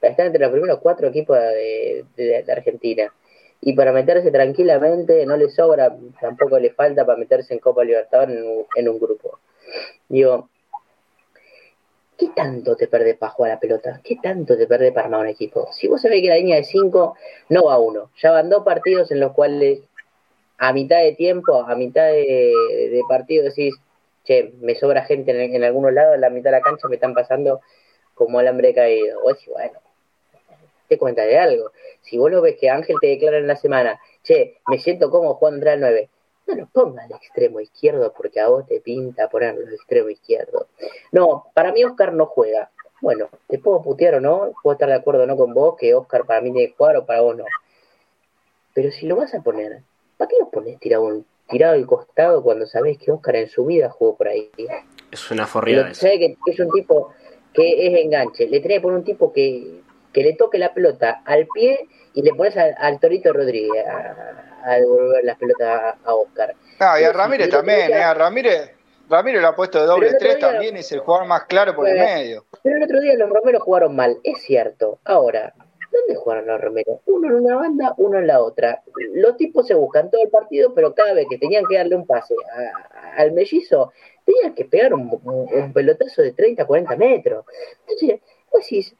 [0.00, 3.12] estar entre los primeros cuatro equipos de, de, Argentina.
[3.60, 8.38] Y para meterse tranquilamente no le sobra, tampoco le falta para meterse en Copa Libertadores
[8.76, 9.40] en un grupo.
[10.08, 10.48] Digo,
[12.18, 14.00] ¿qué tanto te perdés para jugar a la pelota?
[14.02, 15.68] ¿Qué tanto te perdés para armar un equipo?
[15.72, 17.16] Si vos sabés que la línea de cinco
[17.48, 19.80] no va uno, ya van dos partidos en los cuales
[20.58, 23.74] a mitad de tiempo, a mitad de, partido decís,
[24.24, 26.96] che, me sobra gente en, en algunos lados, en la mitad de la cancha me
[26.96, 27.60] están pasando
[28.14, 29.20] como alambre caído.
[29.22, 29.78] O decís, bueno,
[30.88, 31.70] te cuenta de algo.
[32.02, 35.38] Si vos lo ves que Ángel te declara en la semana, che, me siento como
[35.48, 36.08] entrar al 9,
[36.48, 40.66] no lo pongas al extremo izquierdo porque a vos te pinta ponerlo al extremo izquierdo.
[41.12, 42.70] No, para mí Oscar no juega.
[43.00, 45.94] Bueno, te puedo putear o no, puedo estar de acuerdo o no con vos que
[45.94, 47.44] Oscar para mí tiene que jugar o para vos no.
[48.74, 49.82] Pero si lo vas a poner,
[50.16, 53.90] ¿para qué lo pones tirado, tirado al costado cuando sabés que Oscar en su vida
[53.90, 54.50] jugó por ahí?
[55.10, 55.94] Es una forriada.
[55.94, 57.12] Sabés que es un tipo
[57.52, 58.46] que es enganche.
[58.46, 59.80] Le tenés que poner un tipo que
[60.18, 65.22] que le toque la pelota al pie y le pones al, Torito Rodríguez a, devolver
[65.22, 66.56] las pelotas a, Oscar.
[66.80, 68.02] Ah, y a Ramírez también, ¿eh?
[68.02, 68.72] A Ramírez,
[69.08, 71.88] Ramírez lo ha puesto de doble tres también y es el jugador más claro por
[71.88, 72.46] el medio.
[72.64, 74.98] Pero el otro día los Romeros jugaron mal, es cierto.
[75.04, 75.54] Ahora,
[75.92, 76.98] ¿dónde jugaron los Romeros?
[77.06, 78.82] Uno en una banda, uno en la otra.
[79.14, 82.08] Los tipos se buscan todo el partido, pero cada vez que tenían que darle un
[82.08, 82.34] pase
[83.16, 83.92] al mellizo,
[84.24, 87.44] tenían que pegar un, pelotazo de 30, 40 metros.
[87.86, 88.96] Entonces, vos decís,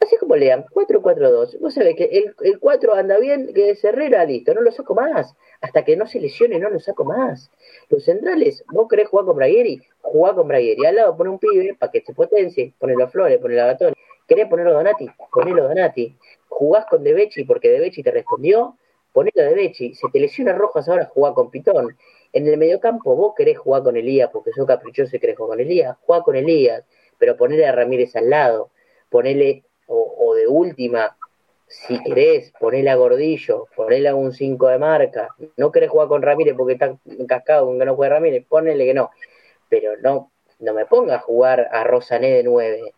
[0.00, 1.58] Así como lean, 4-4-2.
[1.60, 4.94] Vos sabés que el, el 4 anda bien, que es Herrera, listo, no lo saco
[4.94, 5.36] más.
[5.60, 7.50] Hasta que no se lesione, no lo saco más.
[7.90, 10.86] Los centrales, vos querés jugar con Bragueri, jugá con Bragueri.
[10.86, 13.92] Al lado pone un pibe para que se potencie, ponelo a Flores, ponelo a Gatón.
[14.26, 15.06] ¿Querés ponerlo a Donati?
[15.30, 16.16] Ponelo a Donati.
[16.48, 18.78] Jugás con Debechi porque Debechi te respondió,
[19.12, 19.94] ponelo a Debechi.
[19.94, 21.96] Se te lesiona Rojas ahora, jugá con Pitón.
[22.32, 25.60] En el mediocampo vos querés jugar con Elías porque sos caprichoso y querés jugar con
[25.60, 26.84] Elías, jugá con Elías,
[27.18, 28.70] pero ponele a Ramírez al lado,
[29.10, 31.16] ponele o, de última,
[31.66, 35.34] si querés, ponele a Gordillo, ponele a un 5 de marca.
[35.56, 38.94] No querés jugar con Ramírez porque está cascado con que no juegue Ramírez, ponele que
[38.94, 39.10] no.
[39.68, 40.30] Pero no,
[40.60, 42.94] no me ponga a jugar a Rosané de 9.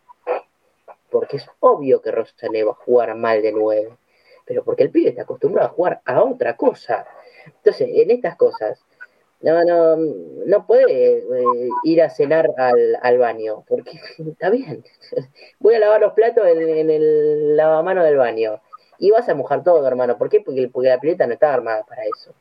[1.09, 3.97] Porque es obvio que Rosané va a jugar mal de 9.
[4.45, 7.07] Pero porque el pibe está acostumbrado a jugar a otra cosa.
[7.45, 8.83] Entonces, en estas cosas,
[9.43, 9.97] no, no,
[10.45, 14.83] no puede eh, ir a cenar al, al, baño, porque está bien.
[15.59, 18.61] Voy a lavar los platos en, el lavamano del baño.
[18.99, 20.17] Y vas a mojar todo, hermano.
[20.17, 20.39] ¿Por qué?
[20.39, 22.33] Porque, porque la pileta no está armada para eso.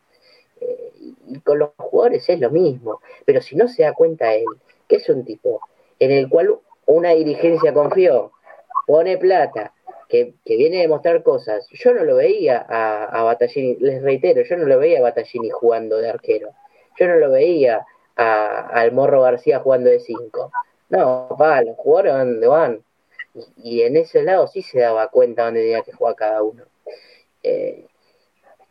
[0.60, 0.92] Eh,
[1.26, 3.00] y con los jugadores es lo mismo.
[3.24, 4.44] Pero si no se da cuenta él,
[4.86, 5.60] que es un tipo
[5.98, 8.30] en el cual una dirigencia confió,
[8.86, 9.72] pone plata,
[10.08, 11.66] que, viene a demostrar cosas.
[11.72, 15.96] Yo no lo veía a, a les reitero, yo no lo veía a Battaglini jugando
[15.96, 16.50] de arquero
[16.98, 17.84] yo no lo veía
[18.16, 20.52] al Morro García jugando de 5.
[20.90, 22.84] No, va, los jugadores van donde van.
[23.56, 26.64] Y, en ese lado sí se daba cuenta dónde tenía que jugar cada uno.
[27.42, 27.86] Eh,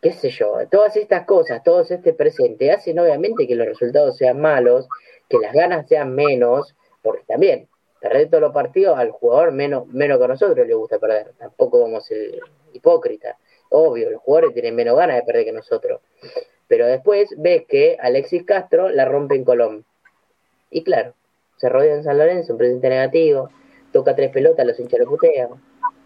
[0.01, 4.39] qué sé yo, todas estas cosas, todo este presente, hacen obviamente que los resultados sean
[4.39, 4.87] malos,
[5.29, 7.67] que las ganas sean menos, porque también,
[7.99, 11.81] perder todos los partidos al jugador menos, menos que a nosotros le gusta perder, tampoco
[11.81, 12.39] vamos a ser
[12.73, 13.37] hipócritas.
[13.69, 16.01] Obvio, los jugadores tienen menos ganas de perder que nosotros.
[16.71, 19.83] Pero después ves que Alexis Castro la rompe en Colón.
[20.69, 21.13] Y claro,
[21.57, 23.49] se rodea en San Lorenzo, un presente negativo,
[23.91, 25.49] toca tres pelotas, los hinchas lo putean.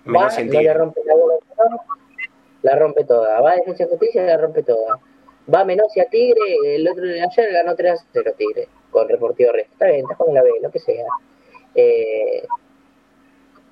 [0.07, 1.35] Va, no le rompe la bola,
[2.63, 3.41] la rompe toda.
[3.41, 4.99] Va a Defensa de Justicia, la rompe toda.
[5.53, 9.07] Va a Menos a Tigre, el otro de ayer ganó 3 a 0 Tigre, con
[9.07, 9.71] Reportivo Resto.
[9.73, 11.05] Está bien, está con la B, lo que sea.
[11.75, 12.43] Eh,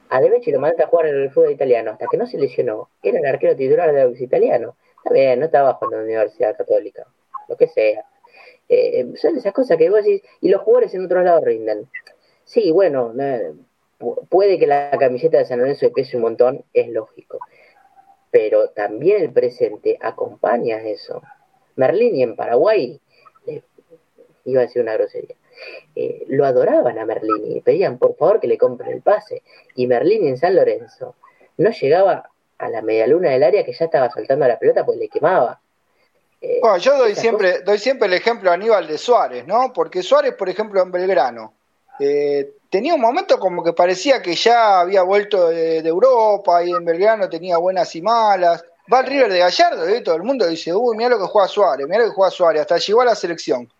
[0.09, 2.89] a Debechi lo manda a jugar en el fútbol italiano hasta que no se lesionó.
[3.01, 4.75] Era el arquero titular del italiano.
[5.03, 7.05] Está bien, no estaba en la Universidad Católica,
[7.49, 8.05] lo que sea.
[8.69, 11.89] Eh, son esas cosas que vos decís, y los jugadores en otros lados rinden.
[12.45, 13.13] Sí, bueno,
[14.29, 17.39] puede que la camiseta de San Lorenzo pese un montón, es lógico.
[18.31, 21.21] Pero también el presente acompaña eso.
[21.75, 23.01] Merlini en Paraguay,
[24.45, 25.35] iba a decir una grosería,
[25.97, 29.43] eh, lo adoraban a Merlini, pedían por favor que le compren el pase.
[29.75, 31.15] Y Merlini en San Lorenzo
[31.57, 32.29] no llegaba
[32.63, 35.59] a la medialuna del área que ya estaba saltando a la pelota pues le quemaba.
[36.41, 39.71] Eh, bueno, yo doy siempre, doy siempre el ejemplo a Aníbal de Suárez, ¿no?
[39.73, 41.53] Porque Suárez, por ejemplo, en Belgrano,
[41.99, 46.83] eh, tenía un momento como que parecía que ya había vuelto de, Europa y en
[46.83, 48.65] Belgrano tenía buenas y malas.
[48.91, 51.47] Va al River de Gallardo y todo el mundo dice, uy, mira lo que juega
[51.47, 53.71] Suárez, mira lo que juega Suárez, hasta llegó a la selección.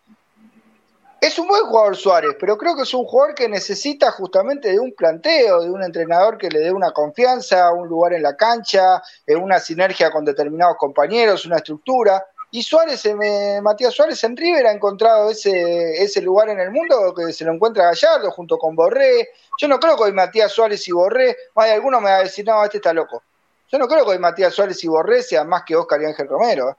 [1.24, 4.78] Es un buen jugador Suárez, pero creo que es un jugador que necesita justamente de
[4.78, 9.02] un planteo, de un entrenador que le dé una confianza, un lugar en la cancha,
[9.26, 12.26] eh, una sinergia con determinados compañeros, una estructura.
[12.52, 17.14] Y Suárez, eh, Matías Suárez en River ha encontrado ese, ese lugar en el mundo
[17.16, 19.30] que se lo encuentra Gallardo junto con Borré.
[19.58, 22.24] Yo no creo que hoy Matías Suárez y Borré, más de alguno me va a
[22.24, 23.24] decir, no, este está loco.
[23.72, 26.28] Yo no creo que hoy Matías Suárez y Borré sean más que Oscar y Ángel
[26.28, 26.76] Romero.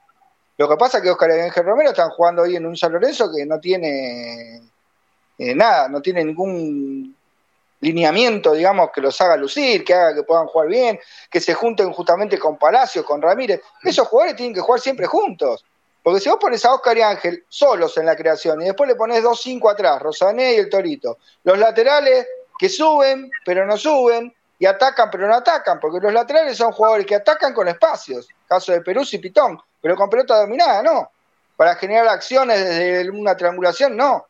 [0.57, 2.93] Lo que pasa es que Oscar y Ángel Romero están jugando hoy en un San
[2.93, 4.61] Lorenzo que no tiene
[5.37, 7.15] eh, nada, no tiene ningún
[7.81, 10.99] lineamiento, digamos, que los haga lucir, que haga que puedan jugar bien,
[11.29, 13.61] que se junten justamente con Palacio, con Ramírez.
[13.83, 15.65] Esos jugadores tienen que jugar siempre juntos.
[16.01, 18.95] Porque si vos pones a Oscar y Ángel solos en la creación y después le
[18.95, 22.27] pones dos cinco atrás, Rosané y el Torito, los laterales
[22.59, 27.07] que suben pero no suben y atacan pero no atacan, porque los laterales son jugadores
[27.07, 31.11] que atacan con espacios, caso de Perú y Pitón, pero con pelota dominada, no.
[31.55, 34.25] Para generar acciones desde una triangulación, no.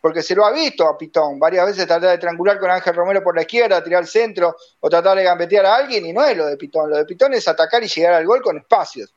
[0.00, 3.20] Porque se lo ha visto a Pitón varias veces tratar de triangular con Ángel Romero
[3.20, 6.36] por la izquierda, tirar al centro o tratar de gambetear a alguien y no es
[6.36, 6.88] lo de Pitón.
[6.88, 9.12] Lo de Pitón es atacar y llegar al gol con espacios.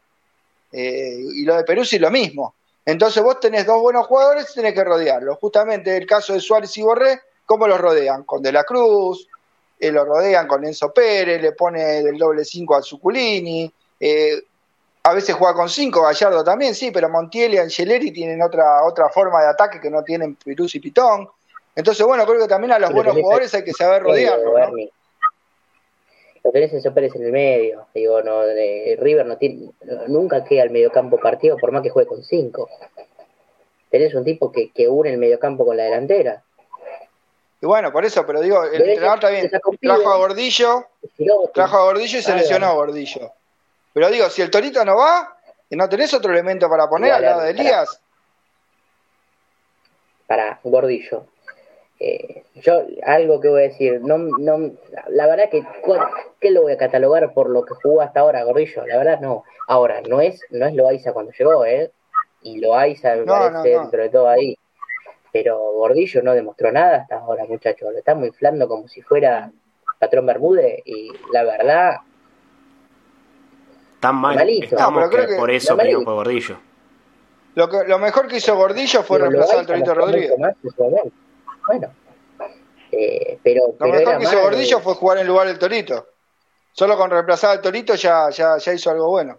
[0.71, 2.55] Eh, y lo de Perú sí lo mismo.
[2.83, 5.37] Entonces vos tenés dos buenos jugadores y tenés que rodearlos.
[5.37, 8.23] Justamente el caso de Suárez y Borré, ¿cómo los rodean?
[8.23, 9.27] Con De la Cruz,
[9.79, 14.41] eh, lo rodean con Enzo Pérez, le pone del doble cinco a Zuculini, eh,
[15.09, 19.09] a veces juega con cinco, Gallardo también, sí, pero Montiel y Angeleri tienen otra, otra
[19.09, 21.27] forma de ataque que no tienen Piruz y Pitón.
[21.75, 24.53] Entonces, bueno, creo que también a los buenos jugadores hay que saber rodearlos.
[24.53, 24.75] ¿no?
[26.43, 27.85] Lo tenés en Pérez en el medio.
[27.93, 29.71] Digo, no, River no tiene,
[30.07, 32.69] nunca queda el mediocampo partido por más que juegue con cinco.
[33.89, 36.43] Tenés un tipo que, que une el mediocampo con la delantera.
[37.61, 39.49] Y bueno, por eso, pero digo, el entrenador está bien.
[39.81, 40.85] Trajo a Gordillo,
[41.53, 42.73] trajo a Gordillo y se Ah, lesionó a.
[42.73, 43.33] Gordillo.
[43.99, 45.35] Pero digo, si el Torito no va,
[45.69, 47.49] y no tenés otro elemento para poner al lado de.
[47.49, 48.01] Elías,
[50.25, 51.25] para Gordillo.
[51.99, 54.71] Eh, yo, algo que voy a decir, no, no,
[55.09, 55.65] la verdad que,
[56.39, 58.87] ¿qué lo voy a catalogar por lo que jugó hasta ahora Gordillo?
[58.87, 59.43] La verdad no.
[59.67, 61.91] Ahora, no es, no es Loaiza cuando llegó, ¿eh?
[62.41, 63.81] Y Loaiza me No, parece no.
[63.81, 64.57] dentro de todo ahí.
[65.33, 67.91] Pero Gordillo no demostró nada hasta ahora, muchachos.
[67.91, 69.51] Lo estamos inflando como si fuera
[69.99, 71.97] patrón Bermúdez y la verdad,
[73.99, 74.75] Tan mal Malito.
[74.75, 76.57] estamos No, pero creo que, que- por eso pedimos por Gordillo.
[77.55, 80.39] lo, que, lo mejor que hizo Gordillo fue pero reemplazar al Torito Rodríguez.
[80.39, 80.53] más.
[81.67, 81.93] Bueno,
[82.91, 86.07] eh, pero, Lo pero mejor que hizo Gordillo de- fue jugar en lugar del Torito.
[86.71, 89.37] Solo con reemplazar al Torito ya, ya, ya hizo algo bueno.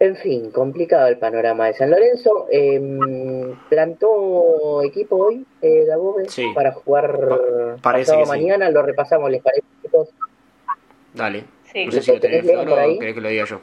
[0.00, 2.46] En fin, complicado el panorama de San Lorenzo.
[2.52, 6.46] Eh, plantó equipo hoy, eh, Dabove, Sí.
[6.54, 8.30] para jugar Pa- parece pasado que sí.
[8.30, 8.70] mañana.
[8.70, 9.64] Lo repasamos, ¿les parece?
[9.82, 10.08] chicos?
[11.14, 11.44] Dale.
[11.64, 11.84] Sí.
[11.86, 13.60] No sé si lo tenés ¿Tenés Flor o querés que lo diga yo.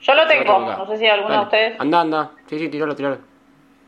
[0.00, 1.80] Yo lo tengo, no sé si alguno de ustedes.
[1.80, 2.30] Anda, anda.
[2.46, 3.18] Sí, sí, tiralo, tiralo.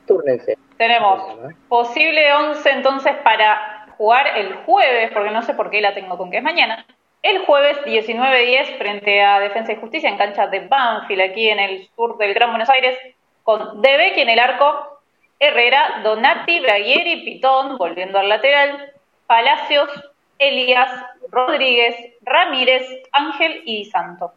[0.07, 0.59] Túrnense.
[0.76, 1.38] Tenemos
[1.68, 6.30] posible 11 entonces para jugar el jueves, porque no sé por qué la tengo con
[6.32, 6.84] que es mañana.
[7.23, 11.89] El jueves 19-10 frente a Defensa y Justicia en cancha de Banfield, aquí en el
[11.95, 12.99] sur del Gran Buenos Aires,
[13.43, 15.01] con Debecki en el arco,
[15.39, 18.93] Herrera, Donati, Braguieri, Pitón, volviendo al lateral,
[19.27, 19.91] Palacios,
[20.39, 20.91] Elías,
[21.31, 24.33] Rodríguez, Ramírez, Ángel y Santo.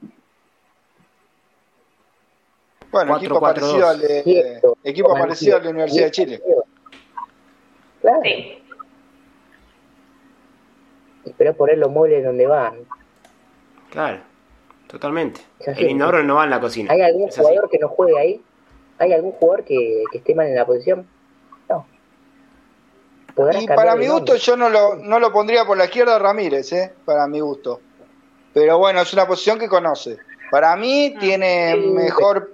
[2.91, 3.19] Bueno, 4-4-2.
[3.19, 6.41] equipo parecido al de, Quieto, equipo parecido de la Universidad de Chile.
[8.01, 8.62] Claro, Sí,
[11.37, 12.75] pero es poner los muebles donde van.
[13.91, 14.19] Claro.
[14.87, 15.41] Totalmente.
[15.65, 16.93] El inodoro no va en la cocina.
[16.93, 17.41] ¿Hay algún Es así.
[17.47, 18.41] jugador que no juegue ahí?
[18.99, 21.07] ¿Hay algún jugador que, que esté mal en la posición?
[21.67, 21.85] No.
[23.59, 26.71] Y para mi gusto yo no lo, no lo pondría por la izquierda a Ramírez,
[26.73, 26.93] ¿eh?
[27.05, 27.81] para mi gusto.
[28.53, 30.17] Pero bueno, es una posición que conoce.
[30.51, 31.87] Para mí tiene Sí.
[31.89, 32.53] mejor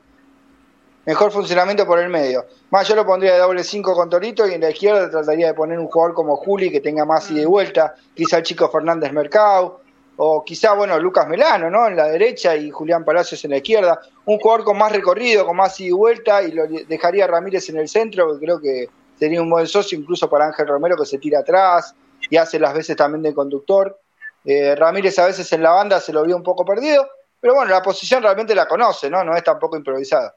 [1.09, 2.45] mejor funcionamiento por el medio.
[2.69, 5.53] Más yo lo pondría de doble 5 con Torito y en la izquierda trataría de
[5.55, 9.11] poner un jugador como Juli que tenga más ida y vuelta, quizá el chico Fernández
[9.11, 9.81] Mercado,
[10.17, 11.87] o quizá, bueno, Lucas Melano, ¿no?
[11.87, 13.99] En la derecha y Julián Palacios en la izquierda.
[14.25, 17.67] Un jugador con más recorrido, con más ida y vuelta y lo dejaría a Ramírez
[17.69, 18.87] en el centro, porque creo que
[19.17, 21.95] sería un buen socio incluso para Ángel Romero que se tira atrás
[22.29, 23.99] y hace las veces también de conductor.
[24.45, 27.07] Eh, Ramírez a veces en la banda se lo vio un poco perdido,
[27.41, 29.23] pero bueno, la posición realmente la conoce, ¿no?
[29.23, 30.35] No es tampoco improvisada.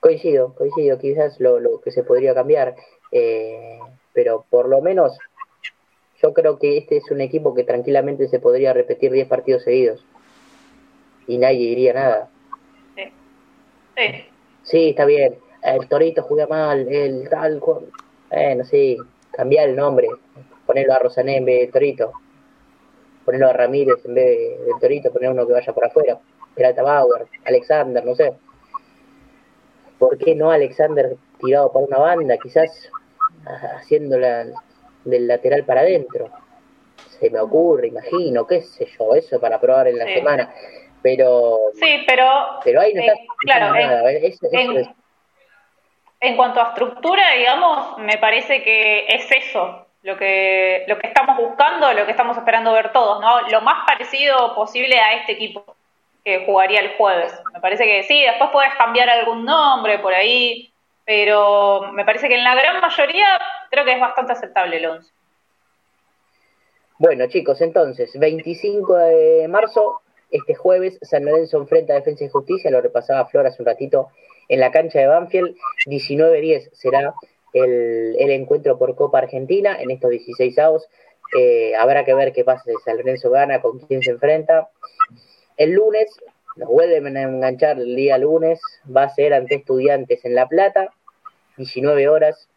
[0.00, 2.76] Coincido, coincido, quizás lo, lo que se podría cambiar,
[3.10, 3.78] eh,
[4.12, 5.18] pero por lo menos
[6.22, 10.04] yo creo que este es un equipo que tranquilamente se podría repetir 10 partidos seguidos
[11.26, 12.30] y nadie diría nada.
[12.94, 13.02] Sí.
[13.96, 14.24] Sí.
[14.62, 18.96] Sí, está bien, el Torito juega mal, el tal, bueno, sí,
[19.32, 20.08] cambiar el nombre,
[20.66, 22.12] ponerlo a Rosané en vez de Torito,
[23.24, 26.18] ponerlo a Ramírez en vez de, Torito, poner uno que vaya por afuera,
[26.54, 28.34] Peralta Bauer, Alexander, no sé.
[29.98, 32.90] ¿Por qué no Alexander tirado por una banda, quizás
[33.76, 34.46] haciéndola
[35.04, 36.30] del lateral para adentro?
[37.20, 40.14] Se me ocurre, imagino, qué sé yo, eso para probar en la Sí.
[40.14, 40.52] semana.
[41.02, 42.28] Pero, Sí, pero
[42.64, 44.10] pero ahí no Eh, está claro, en- nada.
[44.12, 44.88] Eso- eso en- es-
[46.20, 51.36] En cuanto a estructura, digamos, me parece que es eso lo que, lo que estamos
[51.36, 53.42] buscando, lo que estamos esperando ver todos, ¿no?
[53.48, 55.76] Lo más parecido posible a este equipo
[56.28, 57.32] que jugaría el jueves.
[57.54, 60.70] Me parece que sí, después puedes cambiar algún nombre por ahí,
[61.06, 63.26] pero me parece que en la gran mayoría
[63.70, 65.10] creo que es bastante aceptable el 11.
[66.98, 72.70] Bueno, chicos, entonces, 25 de marzo, este jueves, San Lorenzo enfrenta a Defensa y Justicia,
[72.70, 74.08] lo repasaba Flor hace un ratito,
[74.50, 75.56] en la cancha de Banfield,
[75.86, 77.14] 19-10 será
[77.54, 80.88] el, el encuentro por Copa Argentina en estos 16 avos.
[81.38, 84.68] Eh, habrá que ver qué pasa si San Lorenzo gana, con quién se enfrenta.
[85.58, 86.08] El lunes,
[86.56, 88.60] nos vuelven a enganchar el día lunes,
[88.94, 90.92] va a ser ante Estudiantes en La Plata,
[91.56, 92.48] 19 horas,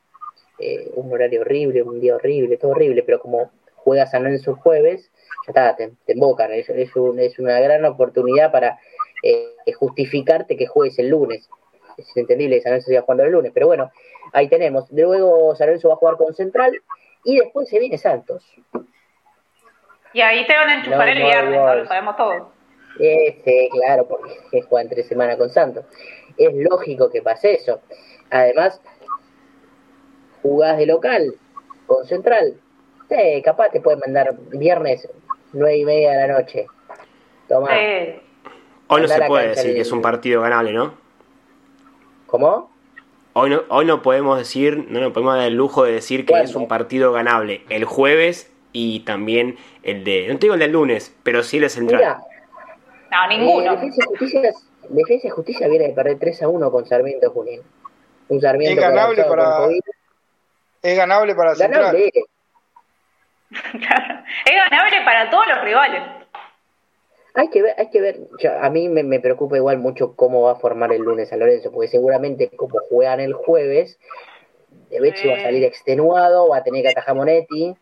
[0.60, 5.12] eh, un horario horrible, un día horrible, todo horrible, pero como juega San Lorenzo jueves,
[5.48, 8.78] ya está, te, te embocan, es, es, un- es una gran oportunidad para
[9.24, 11.50] eh, justificarte que juegues el lunes.
[11.98, 13.92] Es entendible que San Lorenzo siga jugando el lunes, pero bueno,
[14.34, 14.92] ahí tenemos.
[14.92, 16.80] Luego San Lorenzo va a jugar con Central
[17.24, 18.44] y después se viene Santos.
[20.14, 21.66] Y ahí te van a enchufar No, el viernes, no.
[21.68, 21.76] ¿no?
[21.76, 22.44] Lo sabemos todos.
[23.00, 25.86] Ese, claro, porque juegan tres semanas con Santos.
[26.38, 27.82] Es lógico que pase eso.
[28.30, 28.82] Además,
[30.42, 31.36] jugás de local
[31.88, 32.56] con Central.
[33.10, 35.08] Sí, capaz te pueden mandar viernes
[35.54, 36.68] nueve y media de la noche.
[38.88, 40.94] Hoy no se puede decir que es un partido ganable, ¿no?
[42.28, 42.72] ¿Cómo?
[43.34, 46.40] Hoy no, hoy no podemos decir, no nos podemos dar el lujo de decir que
[46.42, 47.64] es un partido ganable.
[47.70, 51.70] El jueves y también el de, no te digo el del lunes, pero sí el
[51.70, 52.18] central.
[53.12, 53.74] No, ninguno.
[53.74, 54.54] Eh, Defensa, y Justicia,
[54.90, 57.62] Defensa y Justicia viene de perder 3 a 1 con Sarmiento Junín.
[58.30, 59.68] Un Sarmiento es ganable para,
[60.82, 62.08] es ganable para ganable.
[63.52, 66.02] es ganable para todos los rivales.
[67.34, 68.20] Hay que ver, hay que ver,
[68.62, 71.88] a mí me, preocupa igual mucho cómo va a formar el lunes a Lorenzo, porque
[71.88, 74.00] seguramente como juegan el jueves,
[74.90, 77.74] De Becci va a salir extenuado, va a tener que atajar Monetti,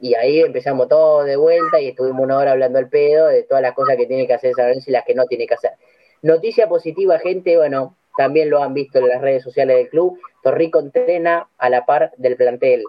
[0.00, 3.62] y ahí empezamos todo de vuelta y estuvimos una hora hablando al pedo de todas
[3.62, 5.72] las cosas que tiene que hacer San Lorenzo y las que no tiene que hacer.
[6.22, 10.80] Noticia positiva, gente, bueno, también lo han visto en las redes sociales del club, Torrico
[10.80, 12.82] entrena a la par del plantel.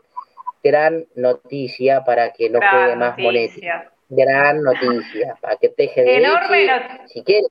[0.63, 3.61] Gran noticia para que no juegue más Monetti
[4.09, 7.07] gran noticia, para que teje de Enorme noticia.
[7.07, 7.47] Si quiere,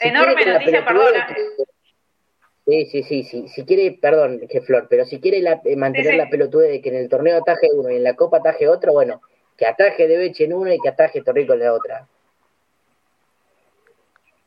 [0.00, 1.14] Enorme noticia, perdón.
[2.66, 6.30] Sí, sí, sí, sí, si quiere, perdón, que Flor, pero si quiere eh, mantener la
[6.30, 9.20] pelotude de que en el torneo ataje uno y en la copa ataje otro, bueno,
[9.58, 12.06] que ataje de Beche en uno y que ataje Torrico en la otra.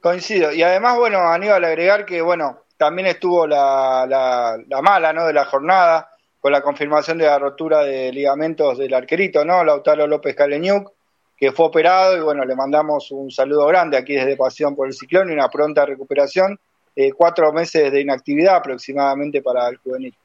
[0.02, 0.52] Coincido.
[0.52, 5.28] Y además, bueno, Aníbal, agregar que, bueno, también estuvo la, la, la mala, ¿no?
[5.28, 6.10] De la jornada,
[6.40, 9.64] con la confirmación de la rotura de ligamentos del arquerito, ¿no?
[9.64, 10.92] Lautaro López Caleñuc,
[11.36, 14.94] que fue operado y bueno, le mandamos un saludo grande aquí desde Pasión por el
[14.94, 16.60] Ciclón y una pronta recuperación.
[17.00, 20.16] Eh, cuatro meses de inactividad aproximadamente para el juvenil.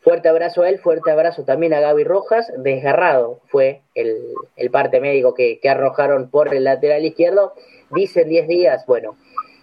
[0.00, 2.46] Fuerte abrazo a él, fuerte abrazo también a Gaby Rojas.
[2.58, 4.16] Desgarrado fue el,
[4.54, 7.54] el parte médico que, que, arrojaron por el lateral izquierdo.
[7.90, 9.16] Dicen 10 días, bueno,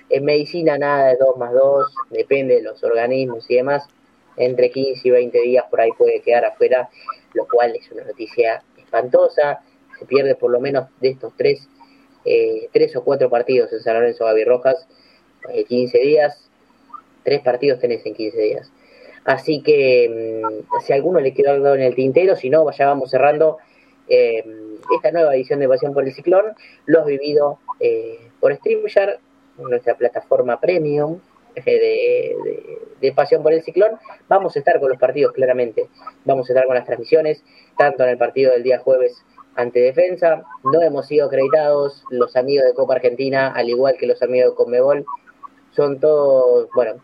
[0.09, 3.87] en medicina nada de 2 más 2, depende de los organismos y demás
[4.35, 6.89] entre 15 y 20 días por ahí puede quedar afuera,
[7.33, 9.61] lo cual es una noticia espantosa.
[9.97, 11.69] Se pierde por lo menos de estos tres,
[12.25, 14.87] eh, tres o cuatro partidos en San Lorenzo Gaby Rojas,
[15.67, 16.49] 15 eh, días,
[17.23, 18.71] tres partidos tenés en 15 días.
[19.25, 22.87] Así que mm, si a alguno le quedó algo en el tintero, si no, ya
[22.87, 23.57] vamos cerrando
[24.07, 24.43] eh,
[24.95, 26.55] esta nueva edición de Pasión por el Ciclón,
[26.85, 27.59] lo has vivido
[28.39, 29.19] por StreamYard,
[29.57, 31.19] nuestra plataforma premium,
[31.55, 35.87] de, pasión por el ciclón, vamos a estar con los partidos claramente,
[36.25, 37.43] vamos a estar con las transmisiones,
[37.77, 39.23] tanto en el partido del día jueves
[39.59, 44.21] ante defensa, no hemos sido acreditados, los amigos de Copa Argentina, al igual que los
[44.21, 45.05] amigos de Conmebol,
[45.71, 47.01] son todos, bueno,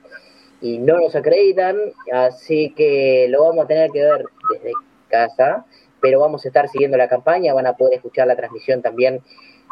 [0.61, 1.75] y no nos acreditan,
[2.13, 4.71] así que lo vamos a tener que ver desde
[5.09, 5.65] casa,
[5.99, 9.21] pero vamos a estar siguiendo la campaña, van a poder escuchar la transmisión también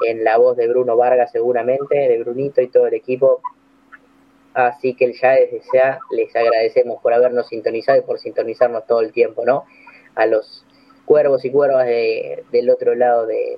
[0.05, 3.39] en la voz de Bruno Vargas seguramente, de Brunito y todo el equipo.
[4.53, 9.13] Así que ya desde ya les agradecemos por habernos sintonizado y por sintonizarnos todo el
[9.13, 9.63] tiempo, ¿no?
[10.15, 10.65] A los
[11.05, 13.57] cuervos y cuervas de, del otro lado de,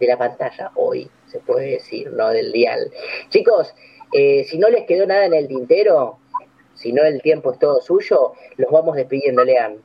[0.00, 2.28] la pantalla, hoy se puede decir, ¿no?
[2.28, 2.92] Del dial.
[3.30, 3.74] Chicos,
[4.12, 6.18] eh, si no les quedó nada en el tintero,
[6.74, 9.76] si no el tiempo es todo suyo, los vamos despidiendo, Lean.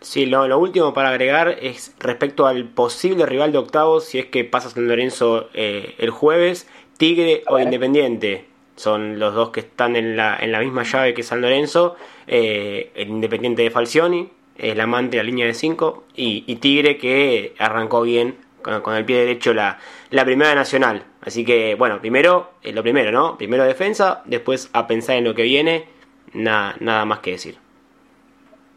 [0.00, 4.26] Sí, lo, lo, último para agregar es respecto al posible rival de octavos, si es
[4.26, 8.44] que pasa San Lorenzo eh, el jueves, Tigre o Independiente
[8.76, 11.96] son los dos que están en la, en la misma llave que San Lorenzo,
[12.26, 14.28] eh, el Independiente de Falcioni,
[14.58, 19.18] el amante de la línea de 5, y, Tigre que arrancó bien con, el pie
[19.18, 19.78] derecho la,
[20.10, 21.04] la primera nacional.
[21.20, 23.36] Así que, bueno, primero, eh, lo primero, ¿no?
[23.36, 25.86] Primero defensa, después a pensar en lo que viene,
[26.32, 27.58] nada, nada más que decir.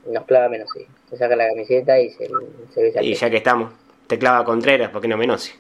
[0.08, 0.86] Nos clava menos, sí.
[1.10, 2.30] Se saca la camiseta y se,
[2.74, 3.74] se Y ya que estamos,
[4.08, 5.54] te clava Contreras, ¿por qué no menos?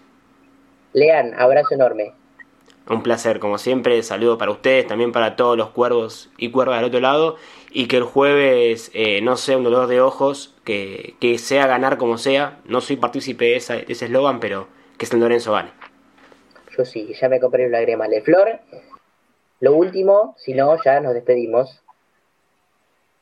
[0.93, 2.13] Lean, abrazo enorme.
[2.89, 4.01] Un placer, como siempre.
[4.01, 7.37] Saludo para ustedes, también para todos los cuervos y cuervas del otro lado.
[7.71, 11.97] Y que el jueves eh, no sea un dolor de ojos, que, que, sea ganar
[11.97, 12.57] como sea.
[12.65, 14.67] No soy partícipe de, ese eslogan, pero
[14.97, 15.69] que San Lorenzo gane.
[16.75, 18.59] Yo sí, ya me compré una crema de flor.
[19.59, 21.83] Lo último, si no, ya nos despedimos.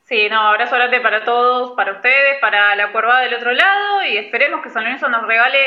[0.07, 4.15] Sí, no, abrazo grande para todos, para ustedes, para la cuerva del otro lado y
[4.15, 5.59] esperemos que San Lorenzo nos regale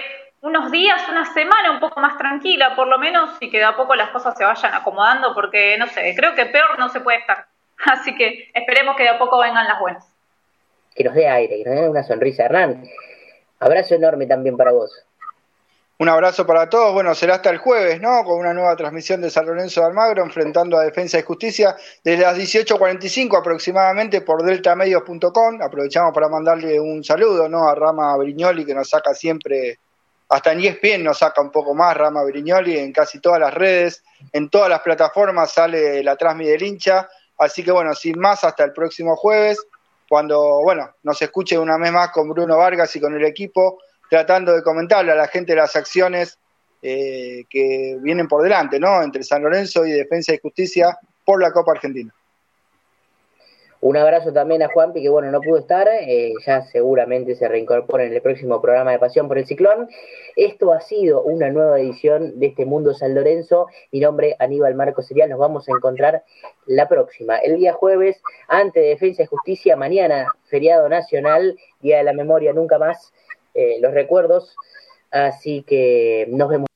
[0.42, 3.76] unos días, una semana un poco más tranquila, por lo menos, y que de a
[3.76, 7.18] poco las cosas se vayan acomodando, porque no sé, creo que peor no se puede
[7.18, 7.46] estar.
[7.86, 10.06] Así que esperemos que de a poco vengan las buenas.
[10.94, 12.84] Que nos dé aire, que nos dé una sonrisa, Hernán.
[13.60, 15.06] Abrazo enorme también para vos.
[15.98, 16.94] Un abrazo para todos.
[16.94, 18.24] Bueno, será hasta el jueves, ¿no?
[18.24, 22.22] Con una nueva transmisión de San Lorenzo de Almagro enfrentando a Defensa y Justicia desde
[22.22, 25.60] las 18.45 aproximadamente por deltamedios.com.
[25.62, 27.68] Aprovechamos para mandarle un saludo, ¿no?
[27.68, 29.78] A Rama Brignoli que nos saca siempre
[30.30, 34.04] hasta en ESPN nos saca un poco más Rama Brignoli, en casi todas las redes,
[34.32, 36.78] en todas las plataformas sale la Transmi del.
[37.36, 39.58] Así que bueno, sin más, hasta el próximo jueves,
[40.08, 43.78] cuando bueno, nos escuche una vez más con Bruno Vargas y con el equipo,
[44.08, 46.38] tratando de comentarle a la gente las acciones
[46.80, 49.02] eh, que vienen por delante, ¿no?
[49.02, 52.14] Entre San Lorenzo y Defensa y Justicia por la Copa Argentina.
[53.82, 58.04] Un abrazo también a Juanpi, que bueno, no pudo estar, eh, ya seguramente se reincorpora
[58.04, 59.88] en el próximo programa de Pasión por el Ciclón.
[60.36, 63.68] Esto ha sido una nueva edición de este Mundo San Lorenzo.
[63.90, 66.24] Mi nombre Aníbal Marco Serial, nos vamos a encontrar
[66.66, 72.12] la próxima, el día jueves, ante Defensa y Justicia, mañana, feriado nacional, Día de la
[72.12, 73.14] Memoria, nunca más,
[73.54, 74.54] eh, los recuerdos.
[75.10, 76.69] Así que nos vemos.